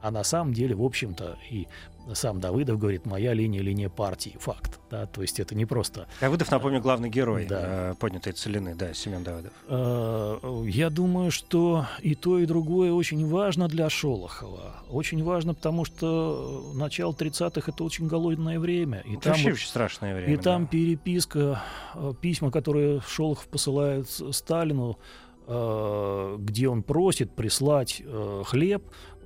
[0.00, 1.66] а на самом деле, в общем-то, и
[2.14, 4.80] сам Давыдов говорит, моя линия, линия партии, факт.
[4.90, 6.06] Да, то есть это не просто...
[6.20, 7.90] Давыдов, напомню, главный герой да.
[7.90, 9.52] э, поднятой целины, да, Семен Давыдов.
[9.68, 14.76] Э, я думаю, что и то, и другое очень важно для Шолохова.
[14.88, 19.02] Очень важно, потому что начало 30-х— это очень голодное время.
[19.04, 20.32] И это там, вообще очень страшное время.
[20.32, 20.42] И да.
[20.42, 21.62] там переписка,
[21.94, 24.98] э, письма, которые Шолохов посылает Сталину,
[25.46, 28.02] э, где он просит прислать
[28.46, 29.17] хлеб, э,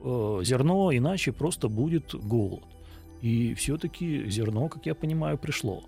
[0.44, 2.64] зерно, иначе просто будет голод.
[3.20, 5.84] И все-таки зерно, как я понимаю, пришло.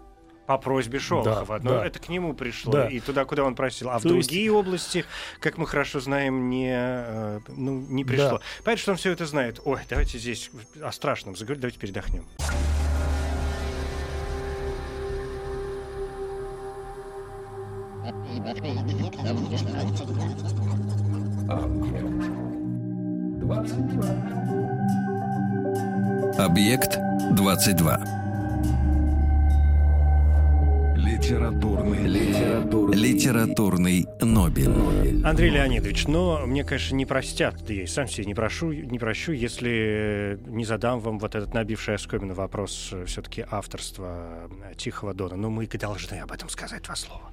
[0.46, 1.58] По просьбе Шолохова.
[1.58, 1.86] Да, Но да.
[1.86, 2.88] это к нему пришло, да.
[2.88, 3.88] и туда, куда он просил.
[3.88, 4.54] А То в другие есть...
[4.54, 5.04] области,
[5.40, 8.38] как мы хорошо знаем, не, э, ну, не пришло.
[8.38, 8.40] Да.
[8.62, 9.60] Понятно, что он все это знает.
[9.64, 10.50] Ой, давайте здесь
[10.82, 12.24] о страшном заговорим, давайте передохнем.
[21.46, 22.53] Okay.
[23.44, 24.04] 22.
[26.38, 26.98] Объект
[27.32, 27.98] 22.
[30.96, 35.22] Литературный, литературный, литературный Нобель.
[35.26, 38.98] Андрей Леонидович, но мне, конечно, не простят, да я и сам себе не прошу, не
[38.98, 45.12] прощу, если не задам вам вот этот набивший оскомину вопрос э, все-таки авторства э, Тихого
[45.12, 45.36] Дона.
[45.36, 47.30] Но мы должны об этом сказать два слова.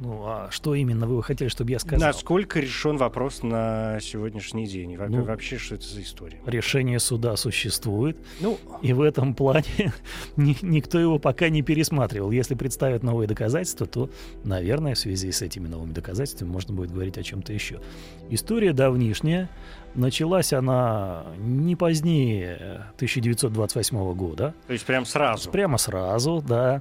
[0.00, 2.08] Ну, а что именно вы хотели, чтобы я сказал?
[2.08, 4.96] Насколько решен вопрос на сегодняшний день?
[4.96, 6.40] Во ну, вообще, что это за история?
[6.46, 8.16] Решение суда существует.
[8.40, 9.92] Ну, и в этом плане
[10.36, 12.30] ни, никто его пока не пересматривал.
[12.30, 14.10] Если представят новые доказательства, то,
[14.42, 17.80] наверное, в связи с этими новыми доказательствами можно будет говорить о чем-то еще.
[18.30, 19.50] История давнишняя.
[19.94, 24.54] Началась она не позднее 1928 года.
[24.66, 25.50] То есть прям сразу?
[25.50, 26.80] Прямо сразу, да.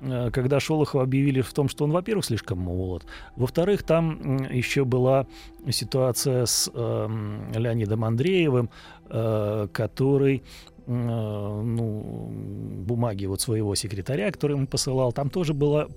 [0.00, 3.04] Э, когда Шолохова объявили в том, что он, во-первых, слишком молод,
[3.36, 5.26] во-вторых, там еще была
[5.70, 7.08] ситуация с э,
[7.54, 8.70] Леонидом Андреевым,
[9.08, 10.42] э, который
[10.86, 12.30] э, ну,
[12.86, 15.88] бумаги вот своего секретаря, который ему посылал, там тоже было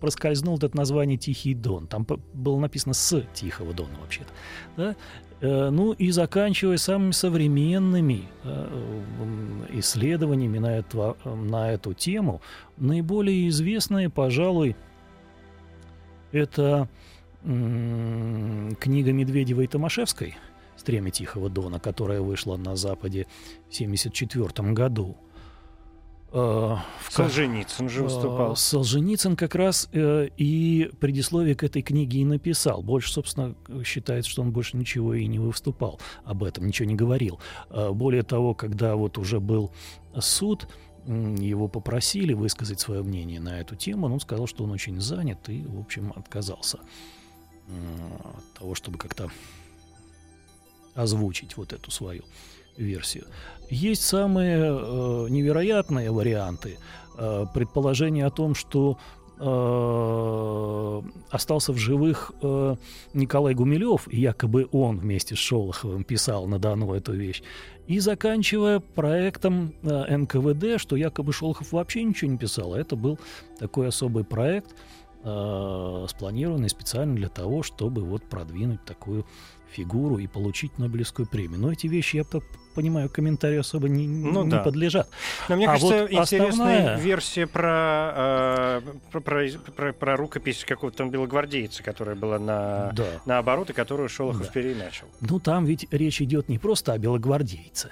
[0.00, 1.88] проскользнул это название «Тихий Дон».
[1.88, 4.30] Там было написано «с Тихого Дона» вообще-то.
[4.76, 4.96] Да?
[5.40, 12.40] Э, ну и заканчивая самыми современными э, исследованиями на, это, на эту тему,
[12.76, 14.76] наиболее известные, пожалуй,
[16.32, 16.88] это
[17.42, 20.36] книга Медведевой и Томашевской
[20.76, 23.26] «Стремя Тихого Дона», которая вышла на Западе
[23.70, 25.16] в 1974 году–
[26.30, 26.76] Э,
[27.10, 28.52] Солженицын же выступал.
[28.52, 32.82] Э, Солженицын как раз э, и предисловие к этой книге и написал.
[32.82, 33.54] Больше, собственно,
[33.84, 37.40] считается, что он больше ничего и не выступал об этом, ничего не говорил.
[37.70, 39.72] Более того, когда вот уже был
[40.18, 40.68] суд,
[41.06, 45.48] его попросили высказать свое мнение на эту тему, но он сказал, что он очень занят
[45.48, 46.80] и, в общем, отказался
[47.68, 49.30] от того, чтобы как-то
[50.94, 52.24] озвучить вот эту свою
[52.76, 53.26] версию.
[53.70, 56.78] Есть самые э, невероятные варианты.
[57.16, 58.98] Э, предположение о том, что
[59.38, 62.76] э, остался в живых э,
[63.12, 67.42] Николай Гумилев, и якобы он вместе с Шолоховым писал на Дону эту вещь,
[67.86, 73.18] и заканчивая проектом э, НКВД, что якобы Шолохов вообще ничего не писал, а это был
[73.58, 74.74] такой особый проект,
[75.24, 79.26] э, спланированный специально для того, чтобы вот продвинуть такую
[79.70, 81.60] фигуру и получить Нобелевскую премию.
[81.60, 82.42] Но эти вещи, я так
[82.74, 84.62] понимаю, комментарию особо не, ну, не да.
[84.62, 85.08] подлежат.
[85.48, 86.98] Но мне а кажется, вот интересная основная...
[86.98, 93.06] версия про, э, про, про, про, про рукопись какого-то там белогвардейца, которая была на, да.
[93.26, 94.52] наоборот, и которую Шолохов да.
[94.52, 95.08] переначал.
[95.20, 97.90] Ну, там ведь речь идет не просто о белогвардейце,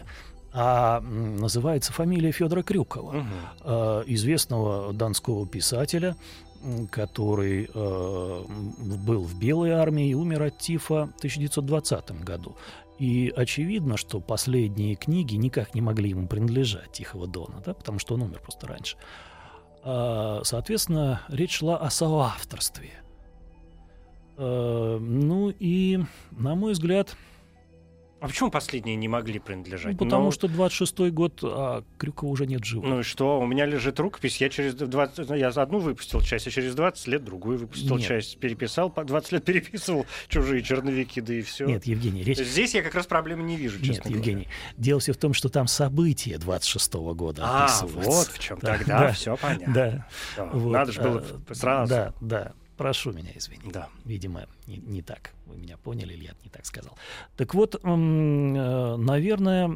[0.52, 4.04] а называется фамилия Федора Крюкова, угу.
[4.06, 6.16] известного донского писателя,
[6.90, 12.56] который э, был в Белой армии и умер от тифа в 1920 году.
[12.98, 18.14] И очевидно, что последние книги никак не могли ему принадлежать Тихого Дона, да, потому что
[18.14, 18.96] он умер просто раньше.
[19.82, 22.92] А, соответственно, речь шла о соавторстве.
[24.36, 26.00] А, ну и,
[26.30, 27.16] на мой взгляд,
[28.26, 29.92] а почему последние не могли принадлежать?
[29.92, 32.88] Ну, потому ну, что 26-й год, а Крюкова уже нет живых.
[32.88, 33.38] Ну и что?
[33.38, 35.30] У меня лежит рукопись, я через 20...
[35.30, 38.08] Я одну выпустил часть, а через 20 лет другую выпустил нет.
[38.08, 38.38] часть.
[38.38, 41.66] Переписал, 20 лет переписывал чужие черновики, да и все.
[41.66, 42.38] Нет, Евгений, речь...
[42.38, 44.18] Здесь я как раз проблемы не вижу, честно Нет, говоря.
[44.18, 48.58] Евгений, дело все в том, что там события 26-го года А, вот в чем.
[48.60, 49.72] Да, Тогда да, все понятно.
[49.72, 50.08] Да.
[50.36, 50.44] да.
[50.46, 50.72] Вот.
[50.72, 51.94] Надо же было а, сразу.
[51.94, 52.52] Да, да.
[52.76, 53.72] Прошу меня извинить.
[53.72, 53.88] Да.
[54.04, 55.32] Видимо, не, не так.
[55.46, 56.96] Вы меня поняли, или я не так сказал.
[57.36, 59.68] Так вот, э, наверное,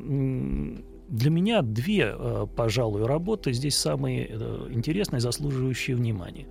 [1.08, 6.46] для меня две, э, пожалуй, работы здесь самые э, интересные, заслуживающие внимания.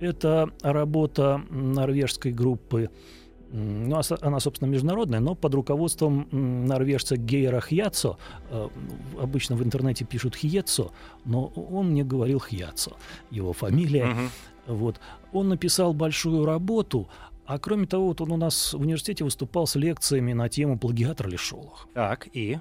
[0.00, 2.90] Это работа норвежской группы
[3.52, 8.16] ну, она, собственно, международная, но под руководством норвежца Гейра Хьяцо.
[9.20, 10.92] Обычно в интернете пишут Хьецо,
[11.24, 12.96] но он мне говорил Хьяцо,
[13.32, 14.04] его фамилия.
[14.04, 14.28] Uh-huh.
[14.70, 15.00] Вот.
[15.32, 17.08] Он написал большую работу,
[17.46, 21.28] а кроме того, вот он у нас в университете выступал с лекциями на тему плагиатор
[21.28, 21.88] ли Шолох.
[21.94, 22.58] Так, и?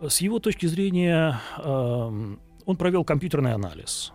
[0.00, 2.34] С его точки зрения, э,
[2.66, 4.12] он провел компьютерный анализ.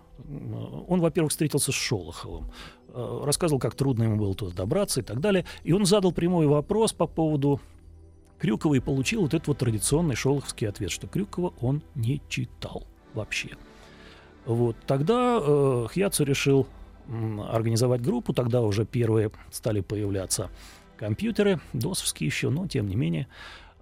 [0.87, 2.51] Он, во-первых, встретился с Шолоховым,
[2.89, 5.45] э, рассказывал, как трудно ему было туда добраться и так далее.
[5.63, 7.61] И он задал прямой вопрос по поводу
[8.39, 13.49] Крюкова и получил вот этот вот традиционный шолоховский ответ, что Крюкова он не читал вообще.
[14.45, 14.75] Вот.
[14.87, 16.67] Тогда э, Хьяцу решил
[17.49, 20.49] организовать группу, тогда уже первые стали появляться
[20.97, 23.27] компьютеры, досовские еще, но тем не менее,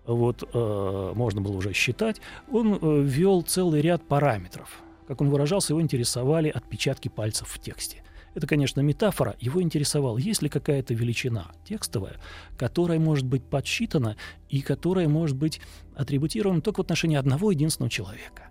[0.05, 2.21] вот э, можно было уже считать.
[2.51, 4.81] Он э, ввел целый ряд параметров.
[5.07, 8.03] Как он выражался, его интересовали отпечатки пальцев в тексте.
[8.33, 9.35] Это, конечно, метафора.
[9.39, 12.17] Его интересовало, есть ли какая-то величина текстовая,
[12.57, 14.15] которая может быть подсчитана
[14.47, 15.59] и которая может быть
[15.95, 18.49] атрибутирована только в отношении одного единственного человека.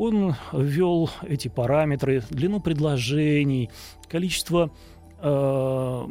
[0.00, 3.68] Он ввел эти параметры, длину предложений,
[4.08, 4.70] количество
[5.20, 6.06] э,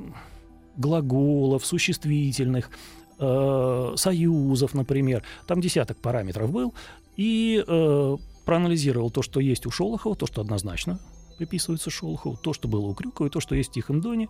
[0.78, 2.70] глаголов, существительных,
[3.18, 5.24] э, союзов, например.
[5.48, 6.76] Там десяток параметров был.
[7.18, 11.00] И э, проанализировал то, что есть у Шолохова, то, что однозначно
[11.40, 14.30] приписывается Шолохову, то, что было у Крюкова, и то, что есть в Тихом Доне.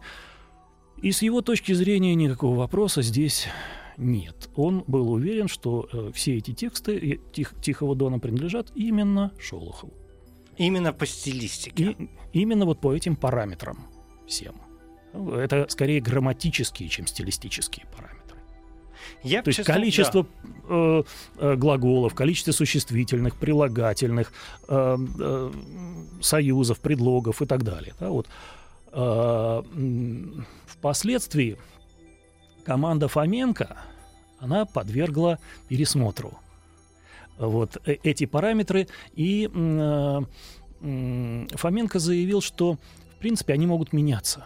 [1.02, 3.48] И с его точки зрения никакого вопроса здесь
[4.00, 4.50] нет.
[4.56, 9.94] Он был уверен, что э, все эти тексты э, Тих, Тихого Дона принадлежат именно Шолохову.
[10.58, 11.92] Именно по стилистике.
[11.92, 13.88] И, именно вот по этим параметрам
[14.28, 14.56] всем.
[15.14, 18.20] Это скорее грамматические, чем стилистические параметры.
[19.24, 20.50] Я, То есть количество да.
[20.70, 21.04] э,
[21.38, 24.32] э, глаголов, количество существительных, прилагательных,
[24.68, 25.52] э, э,
[26.22, 27.94] союзов, предлогов и так далее.
[28.00, 28.28] Да, вот.
[28.94, 29.64] э,
[30.68, 31.58] впоследствии
[32.70, 33.78] команда Фоменко,
[34.38, 35.40] она подвергла
[35.70, 36.38] пересмотру.
[37.40, 40.22] Вот э, эти параметры, и э,
[41.56, 42.78] Фоменко заявил, что,
[43.16, 44.46] в принципе, они могут меняться.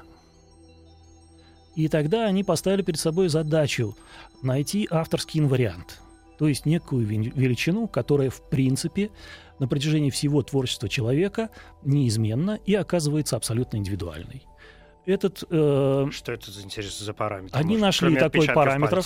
[1.76, 3.94] И тогда они поставили перед собой задачу
[4.42, 6.00] найти авторский инвариант,
[6.40, 9.12] то есть некую величину, которая, в принципе,
[9.60, 11.50] на протяжении всего творчества человека
[11.84, 14.46] неизменна и оказывается абсолютно индивидуальной
[15.06, 15.44] этот...
[15.50, 17.58] Э, Что это за интересно за параметр?
[17.58, 19.02] Они Может, нашли такой параметр.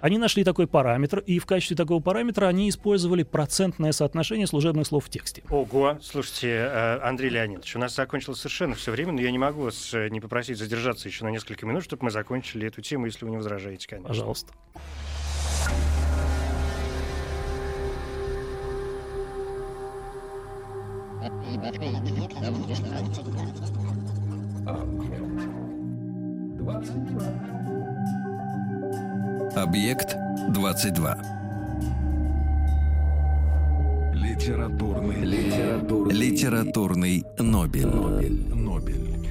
[0.00, 5.06] Они нашли такой параметр, и в качестве такого параметра они использовали процентное соотношение служебных слов
[5.06, 5.42] в тексте.
[5.48, 5.98] Ого!
[6.02, 9.94] Слушайте, э, Андрей Леонидович, у нас закончилось совершенно все время, но я не могу вас
[9.94, 13.30] э, не попросить задержаться еще на несколько минут, чтобы мы закончили эту тему, если вы
[13.30, 14.08] не возражаете, конечно.
[14.08, 14.52] Пожалуйста.
[29.54, 30.16] Объект
[30.48, 31.14] 22.
[34.12, 37.86] Литературный, литературный, литературный Нобель.
[37.86, 38.54] Нобель.
[38.54, 39.28] Нобель.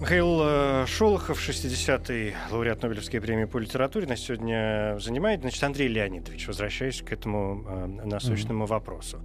[0.00, 5.40] Михаил э, Шолохов, 60-й лауреат Нобелевской премии по литературе, нас сегодня занимает.
[5.40, 8.68] Значит, Андрей Леонидович, возвращаясь к этому э, насущному mm-hmm.
[8.68, 9.18] вопросу.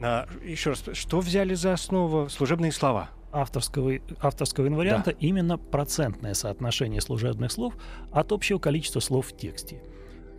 [0.00, 3.10] А, еще раз, что взяли за основу служебные слова?
[3.32, 5.16] Авторского, авторского инварианта да.
[5.20, 7.74] именно процентное соотношение служебных слов
[8.10, 9.82] от общего количества слов в тексте.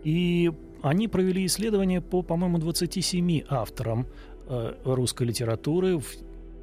[0.04, 0.50] И
[0.82, 4.06] они провели исследование по, по-моему, 27 авторам
[4.48, 6.06] э, русской литературы в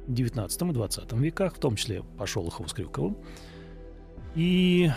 [0.08, 3.16] 19 и 20 веках, в том числе по Шолохову с Крюковым.
[4.34, 4.90] И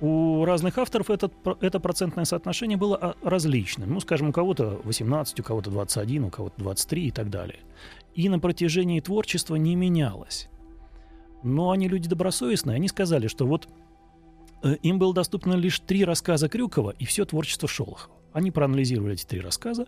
[0.00, 3.94] у разных авторов этот, это процентное соотношение было а, различным.
[3.94, 7.60] Ну, скажем, у кого-то 18, у кого-то 21, у кого-то 23 и так далее.
[8.14, 10.48] И на протяжении творчества не менялось.
[11.42, 13.68] Но они люди добросовестные, они сказали, что вот
[14.62, 18.14] э, им было доступно лишь три рассказа Крюкова и все творчество Шолохова.
[18.32, 19.86] Они проанализировали эти три рассказа,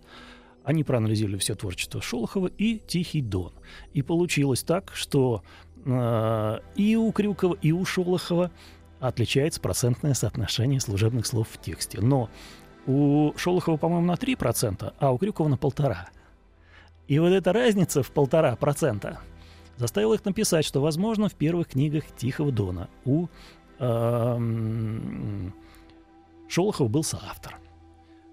[0.64, 3.52] они проанализировали все творчество Шолохова и «Тихий дон».
[3.92, 5.42] И получилось так, что
[5.84, 8.50] э, и у Крюкова, и у Шолохова
[9.00, 12.00] отличается процентное соотношение служебных слов в тексте.
[12.00, 12.30] Но
[12.86, 16.08] у Шолохова, по-моему, на 3%, а у Крюкова на полтора.
[17.06, 19.20] И вот эта разница в полтора процента
[19.76, 23.28] заставила их написать, что, возможно, в первых книгах Тихого Дона у
[23.78, 24.38] э,
[26.48, 27.58] Шолохова был соавтор.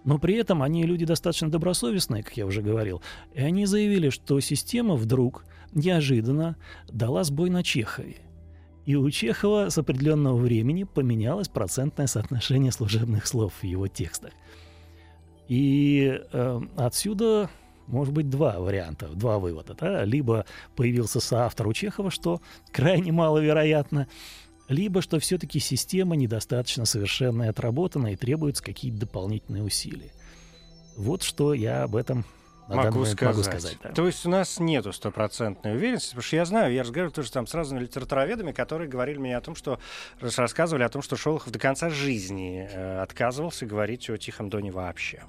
[0.04, 3.02] Но при этом они люди достаточно добросовестные, как я уже говорил,
[3.34, 8.18] и они заявили, что система вдруг неожиданно дала сбой на Чехове.
[8.86, 14.32] И у Чехова с определенного времени поменялось процентное соотношение служебных слов в его текстах.
[15.48, 17.50] И э, отсюда
[17.92, 19.76] может быть два варианта, два вывода.
[19.76, 20.04] Да?
[20.04, 24.08] Либо появился соавтор у Чехова, что крайне маловероятно,
[24.68, 30.12] либо что все-таки система недостаточно совершенно отработана и требуются какие-то дополнительные усилия.
[30.98, 32.26] Вот что я об этом
[32.68, 33.36] на могу сказать.
[33.36, 33.92] Могу сказать да.
[33.92, 37.48] То есть у нас нету стопроцентной уверенности, потому что я знаю, я разговаривал тоже там
[37.48, 39.80] с разными литературоведами, которые говорили мне о том, что
[40.20, 45.24] рассказывали о том, что Шолохов до конца жизни э, отказывался говорить о Тихом Доне вообще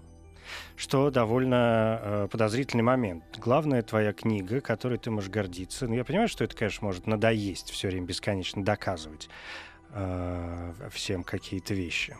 [0.77, 3.25] что довольно э, подозрительный момент.
[3.39, 5.87] Главная твоя книга, которой ты можешь гордиться.
[5.87, 9.29] Ну, я понимаю, что это, конечно, может надоесть все время бесконечно доказывать
[9.91, 12.17] э, всем какие-то вещи.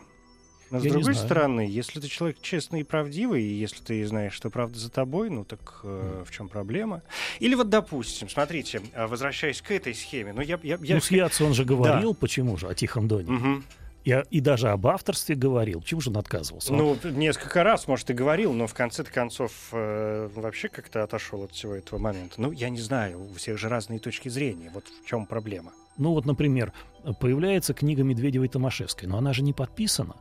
[0.73, 4.07] Но с Я не другой стороны, если ты человек честный и правдивый, и если ты
[4.07, 7.03] знаешь, что правда за тобой, ну так э, в чем проблема?
[7.39, 10.59] Или вот, допустим, смотрите, э, возвращаясь к этой схеме, ну я...
[10.63, 10.95] я, я...
[10.95, 13.31] Ну, смеяться он же говорил, почему же, о Тихом Доне.
[13.31, 13.63] Мгм.
[14.03, 15.81] И, и даже об авторстве говорил.
[15.81, 16.73] Чего же он отказывался?
[16.73, 21.51] Ну, несколько раз, может, и говорил, но в конце концов э, вообще как-то отошел от
[21.51, 22.41] всего этого момента.
[22.41, 24.71] Ну, я не знаю, у всех же разные точки зрения.
[24.73, 25.71] Вот в чем проблема.
[25.97, 26.73] Ну вот, например,
[27.19, 30.15] появляется книга Медведевой Томашевской, но она же не подписана.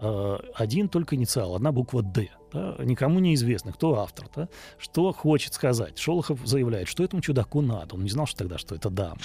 [0.00, 2.30] Э, Один только инициал, одна буква «Д».
[2.52, 5.98] да, Никому не известно, кто автор, да, что хочет сказать.
[5.98, 7.94] Шолохов заявляет, что этому чудаку надо.
[7.94, 9.18] Он не знал что тогда, что это дама.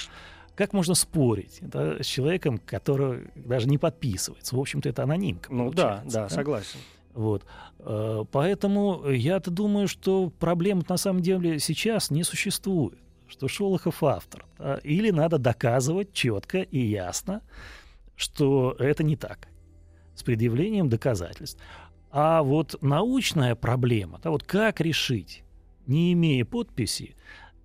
[0.56, 4.56] Как можно спорить да, с человеком, который даже не подписывается?
[4.56, 5.52] В общем-то, это анонимка.
[5.52, 6.80] Ну да, получается, да, согласен.
[7.14, 7.44] Вот.
[7.80, 13.00] Э, Поэтому я-то думаю, что проблем на самом деле сейчас не существует.
[13.28, 14.46] Что Шолохов автор.
[14.60, 17.42] да, Или надо доказывать четко и ясно,
[18.16, 19.48] что это не так.
[20.14, 21.60] С предъявлением доказательств.
[22.12, 25.44] А вот научная проблема, да, вот как решить,
[25.88, 27.16] не имея подписи,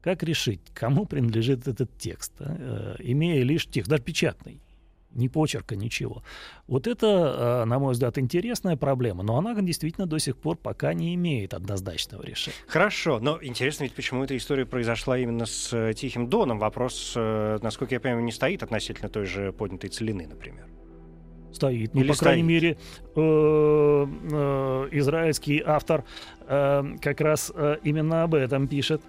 [0.00, 4.60] как решить, кому принадлежит этот текст, да, э, имея лишь текст, даже печатный,
[5.12, 6.22] ни почерка, ничего.
[6.66, 10.94] Вот это, э, на мой взгляд, интересная проблема, но она действительно до сих пор пока
[10.94, 12.56] не имеет однозначного решения.
[12.66, 16.58] Хорошо, но интересно ведь, почему эта история произошла именно с э, Тихим Доном.
[16.58, 20.66] Вопрос, э, насколько я понимаю, не стоит относительно той же поднятой целины, например.
[21.52, 21.94] Стоит.
[21.94, 22.62] Ну, Или по крайней стоит?
[22.62, 22.78] мере,
[23.16, 26.04] э, израильский автор
[26.46, 29.02] как раз именно об этом пишет.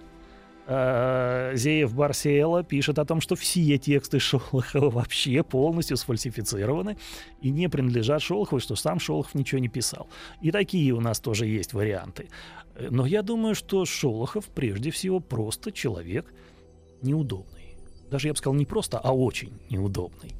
[0.72, 6.96] Э, Зеев Барсиэла пишет о том, что все тексты Шолохова вообще полностью сфальсифицированы
[7.42, 10.06] и не принадлежат Шолохову, что сам Шолохов ничего не писал.
[10.40, 12.28] И такие у нас тоже есть варианты.
[12.76, 16.32] Э, Но я думаю, что Шолохов прежде всего просто человек
[17.02, 17.74] неудобный.
[18.08, 20.34] Даже я бы сказал не просто, а очень неудобный.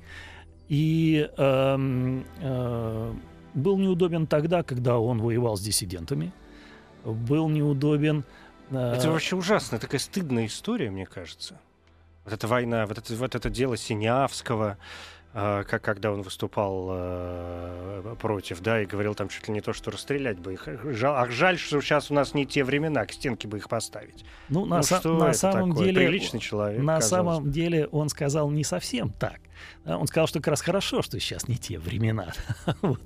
[0.68, 3.12] И эм, э,
[3.55, 6.33] был неудобен тогда, когда он воевал с диссидентами.
[7.05, 8.24] Был неудобен...
[8.71, 11.59] Это вообще ужасно, такая стыдная история, мне кажется.
[12.25, 14.77] Вот эта война, вот это, вот это дело Синявского,
[15.33, 19.73] э, как когда он выступал э, против, да, и говорил там чуть ли не то,
[19.73, 20.68] что расстрелять бы их.
[20.85, 24.25] Жал- ах, жаль, что сейчас у нас не те времена, к стенке бы их поставить.
[24.49, 25.87] ну, на, ну са- что на самом такое?
[25.87, 26.07] деле...
[26.07, 29.41] Приличный человек, На казалось самом деле он сказал не совсем так.
[29.85, 32.33] Он сказал, что как раз хорошо, что сейчас не те времена.
[32.83, 33.01] Вот.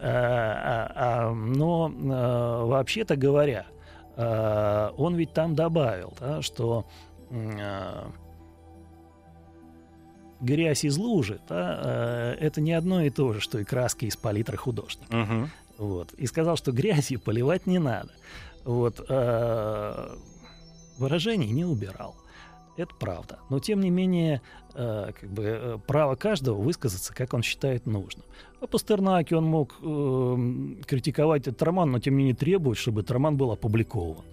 [0.00, 3.77] А, а, а, Но а, вообще-то говоря, а,
[4.18, 6.86] он ведь там добавил, да, что
[7.30, 8.10] а,
[10.40, 14.16] грязь из лужи да, а, это не одно и то же, что и краски из
[14.16, 15.14] палитры художника.
[15.14, 15.50] Мгм.
[15.78, 16.12] Вот.
[16.14, 18.10] И сказал, что грязью поливать не надо.
[18.64, 19.04] Вот.
[19.08, 20.16] э,
[20.98, 22.16] Выражений не убирал.
[22.78, 23.40] Это правда.
[23.50, 24.40] Но тем не менее,
[24.74, 28.24] э, как бы э, право каждого высказаться, как он считает нужным.
[28.60, 33.10] О Пастернаке он мог э, критиковать этот роман, но тем не менее требовать, чтобы этот
[33.10, 34.24] роман был опубликован.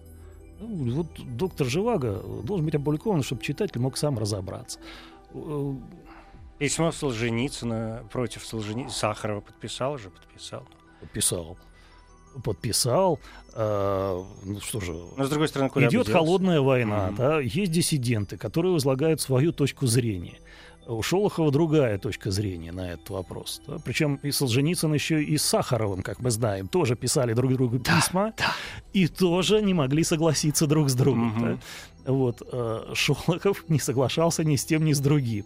[0.59, 4.79] Ну, вот доктор Живаго должен быть опубликован, чтобы читатель мог сам разобраться.
[5.33, 5.73] Э,
[6.59, 8.87] Письмо Солженицына против Солжени...
[8.89, 10.67] Сахарова подписал же, подписал.
[11.13, 11.57] писал.
[12.43, 13.19] Подписал.
[13.53, 16.11] Э, ну что же, Но с другой стороны, идет делся?
[16.11, 17.15] холодная война, Мгм.
[17.15, 20.39] да, есть диссиденты, которые излагают свою точку зрения.
[20.87, 23.59] У Шолохова другая точка зрения на этот вопрос.
[23.65, 23.77] да.
[23.83, 28.33] Причем и Солженицын еще и с Сахаровым, как мы знаем, тоже писали друг другу письма
[28.93, 31.27] и тоже не могли согласиться друг с другом.
[31.29, 31.59] Мгм.
[32.05, 32.11] да.
[32.11, 35.45] Вот э, Шолохов не соглашался ни с тем, ни с другим.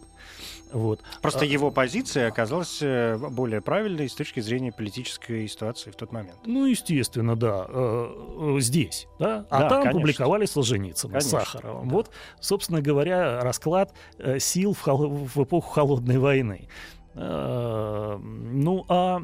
[0.72, 1.01] Вот.
[1.22, 6.11] Просто А- его позиция оказалась э, более правильной с точки зрения политической ситуации в тот
[6.11, 6.38] момент.
[6.45, 7.65] Ну, естественно, да.
[7.67, 9.45] э, э, здесь, да.
[9.49, 9.99] А Да, там конечно.
[10.01, 11.88] публиковали Солженицына с Конечно, Сахаровым.
[11.89, 11.95] да.
[11.95, 13.93] Вот, собственно говоря, расклад
[14.39, 16.67] сил в, холо- в эпоху холодной войны.
[17.15, 19.22] Ну, а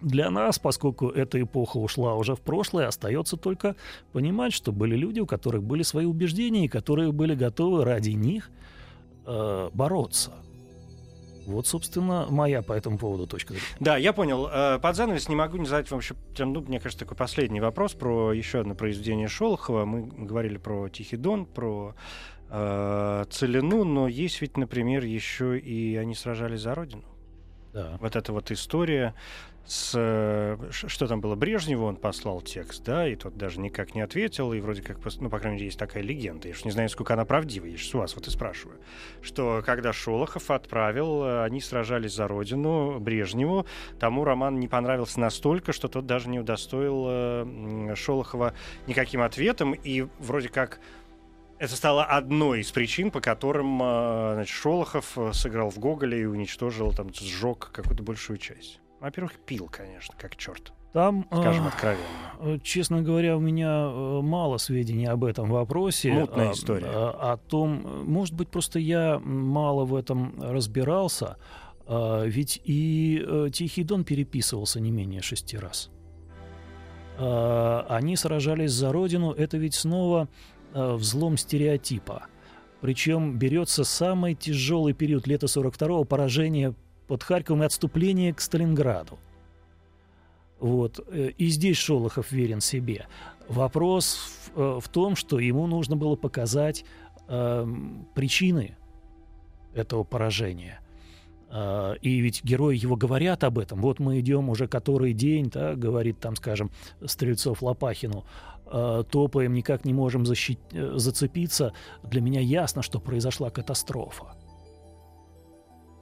[0.00, 3.76] для нас, поскольку эта эпоха ушла уже в прошлое, остается только
[4.12, 8.50] понимать, что были люди, у которых были свои убеждения, и которые были готовы ради них
[9.26, 10.32] э, бороться.
[11.46, 13.66] Вот, собственно, моя по этому поводу точка зрения.
[13.80, 14.48] Да, я понял.
[14.50, 17.94] Э, Под занавес не могу не задать вам еще, ну, мне кажется, такой последний вопрос
[17.94, 19.84] про еще одно произведение Шолохова.
[19.84, 21.94] Мы говорили про Тихий Дон, про
[22.48, 27.04] э, Целину, но есть ведь, например, еще и они сражались за Родину.
[27.72, 27.98] Да.
[28.00, 29.14] Вот эта вот история
[29.64, 29.92] с...
[29.94, 31.36] э, Что там было?
[31.36, 35.30] Брежневу он послал текст, да, и тот даже никак не ответил, и вроде как, ну,
[35.30, 36.48] по крайней мере, есть такая легенда.
[36.48, 38.78] Я уж не знаю, сколько она правдива, я сейчас у вас вот и спрашиваю.
[39.22, 43.66] Что когда Шолохов отправил, э, они сражались за родину Брежневу,
[43.98, 48.54] тому роман не понравился настолько, что тот даже не удостоил э, Шолохова
[48.86, 50.80] никаким ответом, и вроде как
[51.58, 57.14] это стало одной из причин, по которым значит, Шолохов сыграл в Гоголе и уничтожил, там,
[57.14, 58.81] сжег какую-то большую часть.
[59.02, 62.04] Во-первых, пил, конечно, как черт, Там, скажем э, откровенно.
[62.40, 66.12] э, честно говоря, у меня э, мало сведений об этом вопросе.
[66.12, 66.86] Мутная А, история.
[66.88, 71.36] а, О том, может быть, просто я мало в этом разбирался.
[71.84, 75.90] А, Ведь и э, Тихий Дон переписывался не менее шести раз.
[77.18, 79.32] А, Они сражались за родину.
[79.32, 80.28] Это ведь снова
[80.74, 82.26] взлом стереотипа.
[82.80, 86.74] Причем берется самый тяжелый период лета 42-го поражение
[87.12, 89.18] под Харьковом и отступление к Сталинграду.
[90.60, 90.98] Вот.
[91.08, 93.06] э, И здесь Шолохов верен себе.
[93.48, 94.16] Вопрос
[94.54, 96.86] в, э, в том, что ему нужно было показать
[97.28, 98.78] эм, причины
[99.74, 100.80] этого поражения.
[101.50, 103.82] А, И ведь герои его говорят об этом.
[103.82, 106.70] Вот мы идем уже который день, да, говорит там, скажем,
[107.04, 108.24] Стрельцов Лопахину,
[109.10, 111.74] топаем, никак не можем защи- э, зацепиться.
[112.04, 114.34] Для меня ясно, что произошла катастрофа.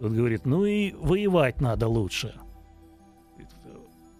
[0.01, 2.35] Вот говорит, ну и воевать надо лучше.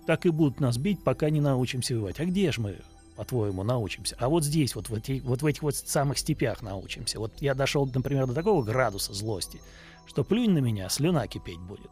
[0.07, 2.21] Так и будут нас бить, пока не научимся воевать.
[2.21, 2.77] А где же мы,
[3.17, 4.17] по-твоему, научимся?
[4.19, 7.19] А вот здесь, вот в, эти- вот в этих вот самых степях научимся.
[7.19, 9.61] Вот я дошел, например, до такого градуса злости,
[10.07, 11.91] что плюнь на меня, слюна кипеть будет.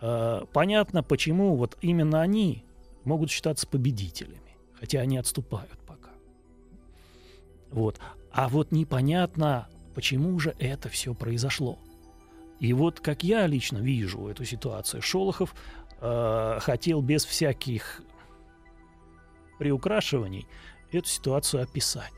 [0.00, 2.64] А, понятно, почему вот именно они
[3.04, 6.10] могут считаться победителями, хотя они отступают пока.
[7.70, 7.98] Вот.
[8.30, 11.78] А вот непонятно, почему же это все произошло.
[12.62, 15.52] И вот как я лично вижу эту ситуацию, Шолохов
[16.00, 18.02] э, хотел без всяких
[19.58, 20.46] приукрашиваний
[20.92, 22.12] эту ситуацию описать.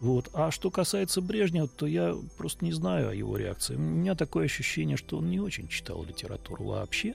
[0.00, 0.30] Вот.
[0.32, 3.76] А что касается Брежнева, то я просто не знаю о его реакции.
[3.76, 7.14] У меня такое ощущение, что он не очень читал литературу вообще.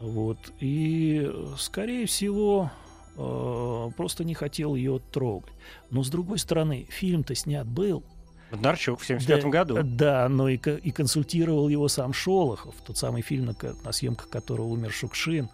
[0.00, 0.52] Вот.
[0.58, 2.72] И, скорее всего,
[3.16, 5.52] э, просто не хотел ее трогать.
[5.90, 8.02] Но, с другой стороны, фильм-то снят был.
[8.50, 9.78] Бондарчук в 75 Да, году.
[9.82, 14.66] Да, но и, и консультировал его сам Шолохов, тот самый фильм, на, на съемках которого
[14.66, 15.48] умер Шукшин.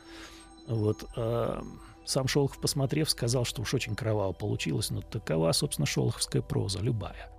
[0.66, 1.62] Вот, а,
[2.05, 7.30] сам Шолохов, посмотрев, сказал, что уж очень кроваво получилось, но такова, собственно, шолоховская проза, любая.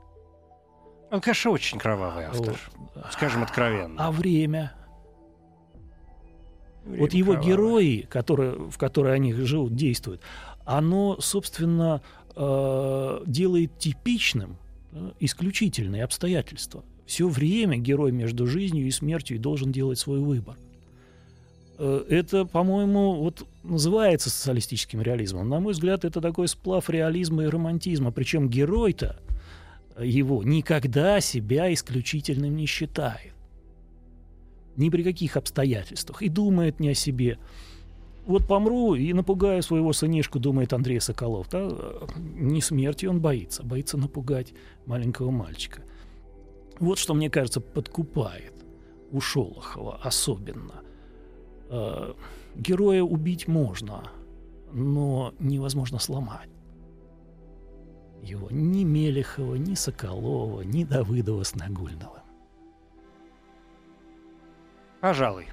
[1.09, 2.59] Он, конечно, очень кровавый автор.
[2.75, 3.05] Вот.
[3.11, 4.05] Скажем откровенно.
[4.05, 4.73] А время?
[6.83, 7.49] Время вот его кровавое.
[7.49, 10.21] герои, которые, в которые они живут, действуют,
[10.65, 12.01] оно, собственно,
[12.35, 14.66] э, делает типичным э,
[15.19, 16.83] исключительные обстоятельства.
[17.05, 20.57] Все время герой между жизнью и смертью и должен делать свой выбор.
[21.77, 25.47] Э, Это, по-моему, вот называется социалистическим реализмом.
[25.49, 28.11] На мой взгляд, это такой сплав реализма и романтизма.
[28.11, 29.19] Причем герой-то
[29.99, 33.33] его никогда себя исключительным не считает
[34.77, 37.39] ни при каких обстоятельствах, и думает не о себе.
[38.27, 41.47] Вот помру и напугаю своего сынишку, думает Андрей Соколов.
[41.49, 41.69] Да?
[42.35, 44.53] Не смерти он боится, боится напугать
[44.85, 45.81] маленького мальчика.
[46.79, 48.53] Вот что, мне кажется, подкупает
[49.11, 50.81] у Шолохова особенно.
[51.69, 52.13] Э,
[52.55, 54.03] Героя убить можно,
[54.73, 56.49] но невозможно сломать.
[58.21, 61.55] Его ни Мелехова, ни Соколова, ни Давыдова с.
[65.07, 65.47] Пожалуй.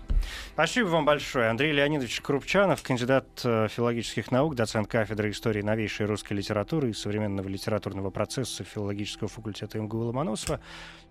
[0.55, 1.49] Спасибо вам большое.
[1.49, 7.47] Андрей Леонидович Крупчанов, кандидат э, филологических наук, доцент кафедры истории новейшей русской литературы и современного
[7.47, 10.59] литературного процесса филологического факультета МГУ Ломоносова.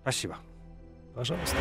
[0.02, 0.36] Спасибо.
[1.14, 1.56] Пожалуйста.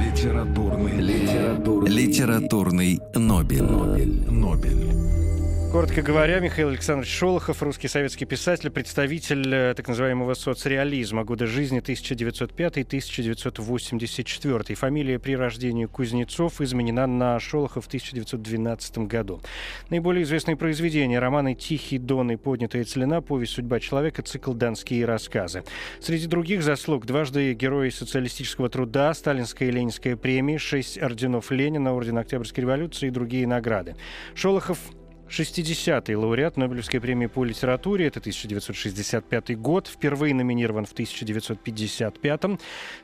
[0.00, 3.62] Литературный, литературный, Литературный Нобель.
[3.64, 4.30] Нобель.
[4.30, 5.25] Нобель.
[5.72, 11.82] Коротко говоря, Михаил Александрович Шолохов, русский советский писатель, представитель э, так называемого соцреализма, года жизни
[11.82, 14.74] 1905-1984.
[14.74, 19.42] Фамилия при рождении Кузнецов изменена на Шолохов в 1912 году.
[19.90, 25.62] Наиболее известные произведения– романы «Тихий дон» и «Поднятая целина», «Повесть судьба человека», цикл «Донские рассказы».
[26.00, 32.16] Среди других заслуг дважды Герои социалистического труда, Сталинская и Ленинская премии, шесть орденов Ленина, Орден
[32.16, 33.94] Октябрьской революции и другие награды.
[34.34, 34.78] Шолохов
[35.28, 42.42] 60-й лауреат Нобелевской премии по литературе, это 1965 год, впервые номинирован в 1955.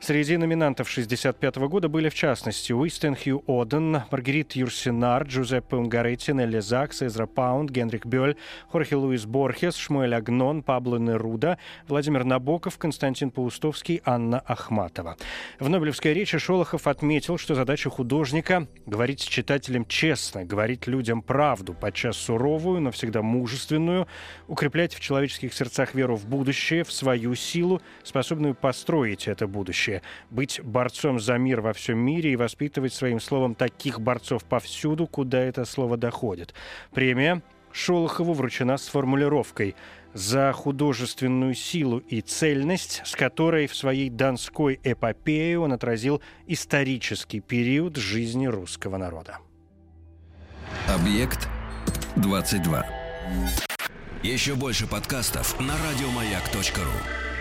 [0.00, 6.60] Среди номинантов 65 года были, в частности, Уистен Хью Оден, Маргарит Юрсинар, Джузеппе Унгаретти, Нелли
[6.60, 8.36] Закс, Эзра Паунд, Генрих Бёль,
[8.68, 11.58] Хорхе Луис Борхес, Шмуэль Агнон, Пабло Неруда,
[11.88, 15.16] Владимир Набоков, Константин Паустовский, Анна Ахматова.
[15.58, 21.74] В Нобелевской речи Шолохов отметил, что задача художника— говорить с читателем честно, говорить людям правду,
[21.74, 24.06] подчас суровую, но всегда мужественную,
[24.48, 30.60] укреплять в человеческих сердцах веру в будущее, в свою силу, способную построить это будущее, быть
[30.62, 35.64] борцом за мир во всем мире и воспитывать своим словом таких борцов повсюду, куда это
[35.64, 36.54] слово доходит.
[36.92, 37.42] Премия
[37.72, 39.74] Шолохову вручена с формулировкой
[40.14, 47.96] за художественную силу и цельность, с которой в своей донской эпопее он отразил исторический период
[47.96, 49.38] жизни русского народа.
[50.86, 51.48] Объект
[52.16, 52.86] 22.
[54.22, 57.31] Еще больше подкастов на радиомаяк.ру.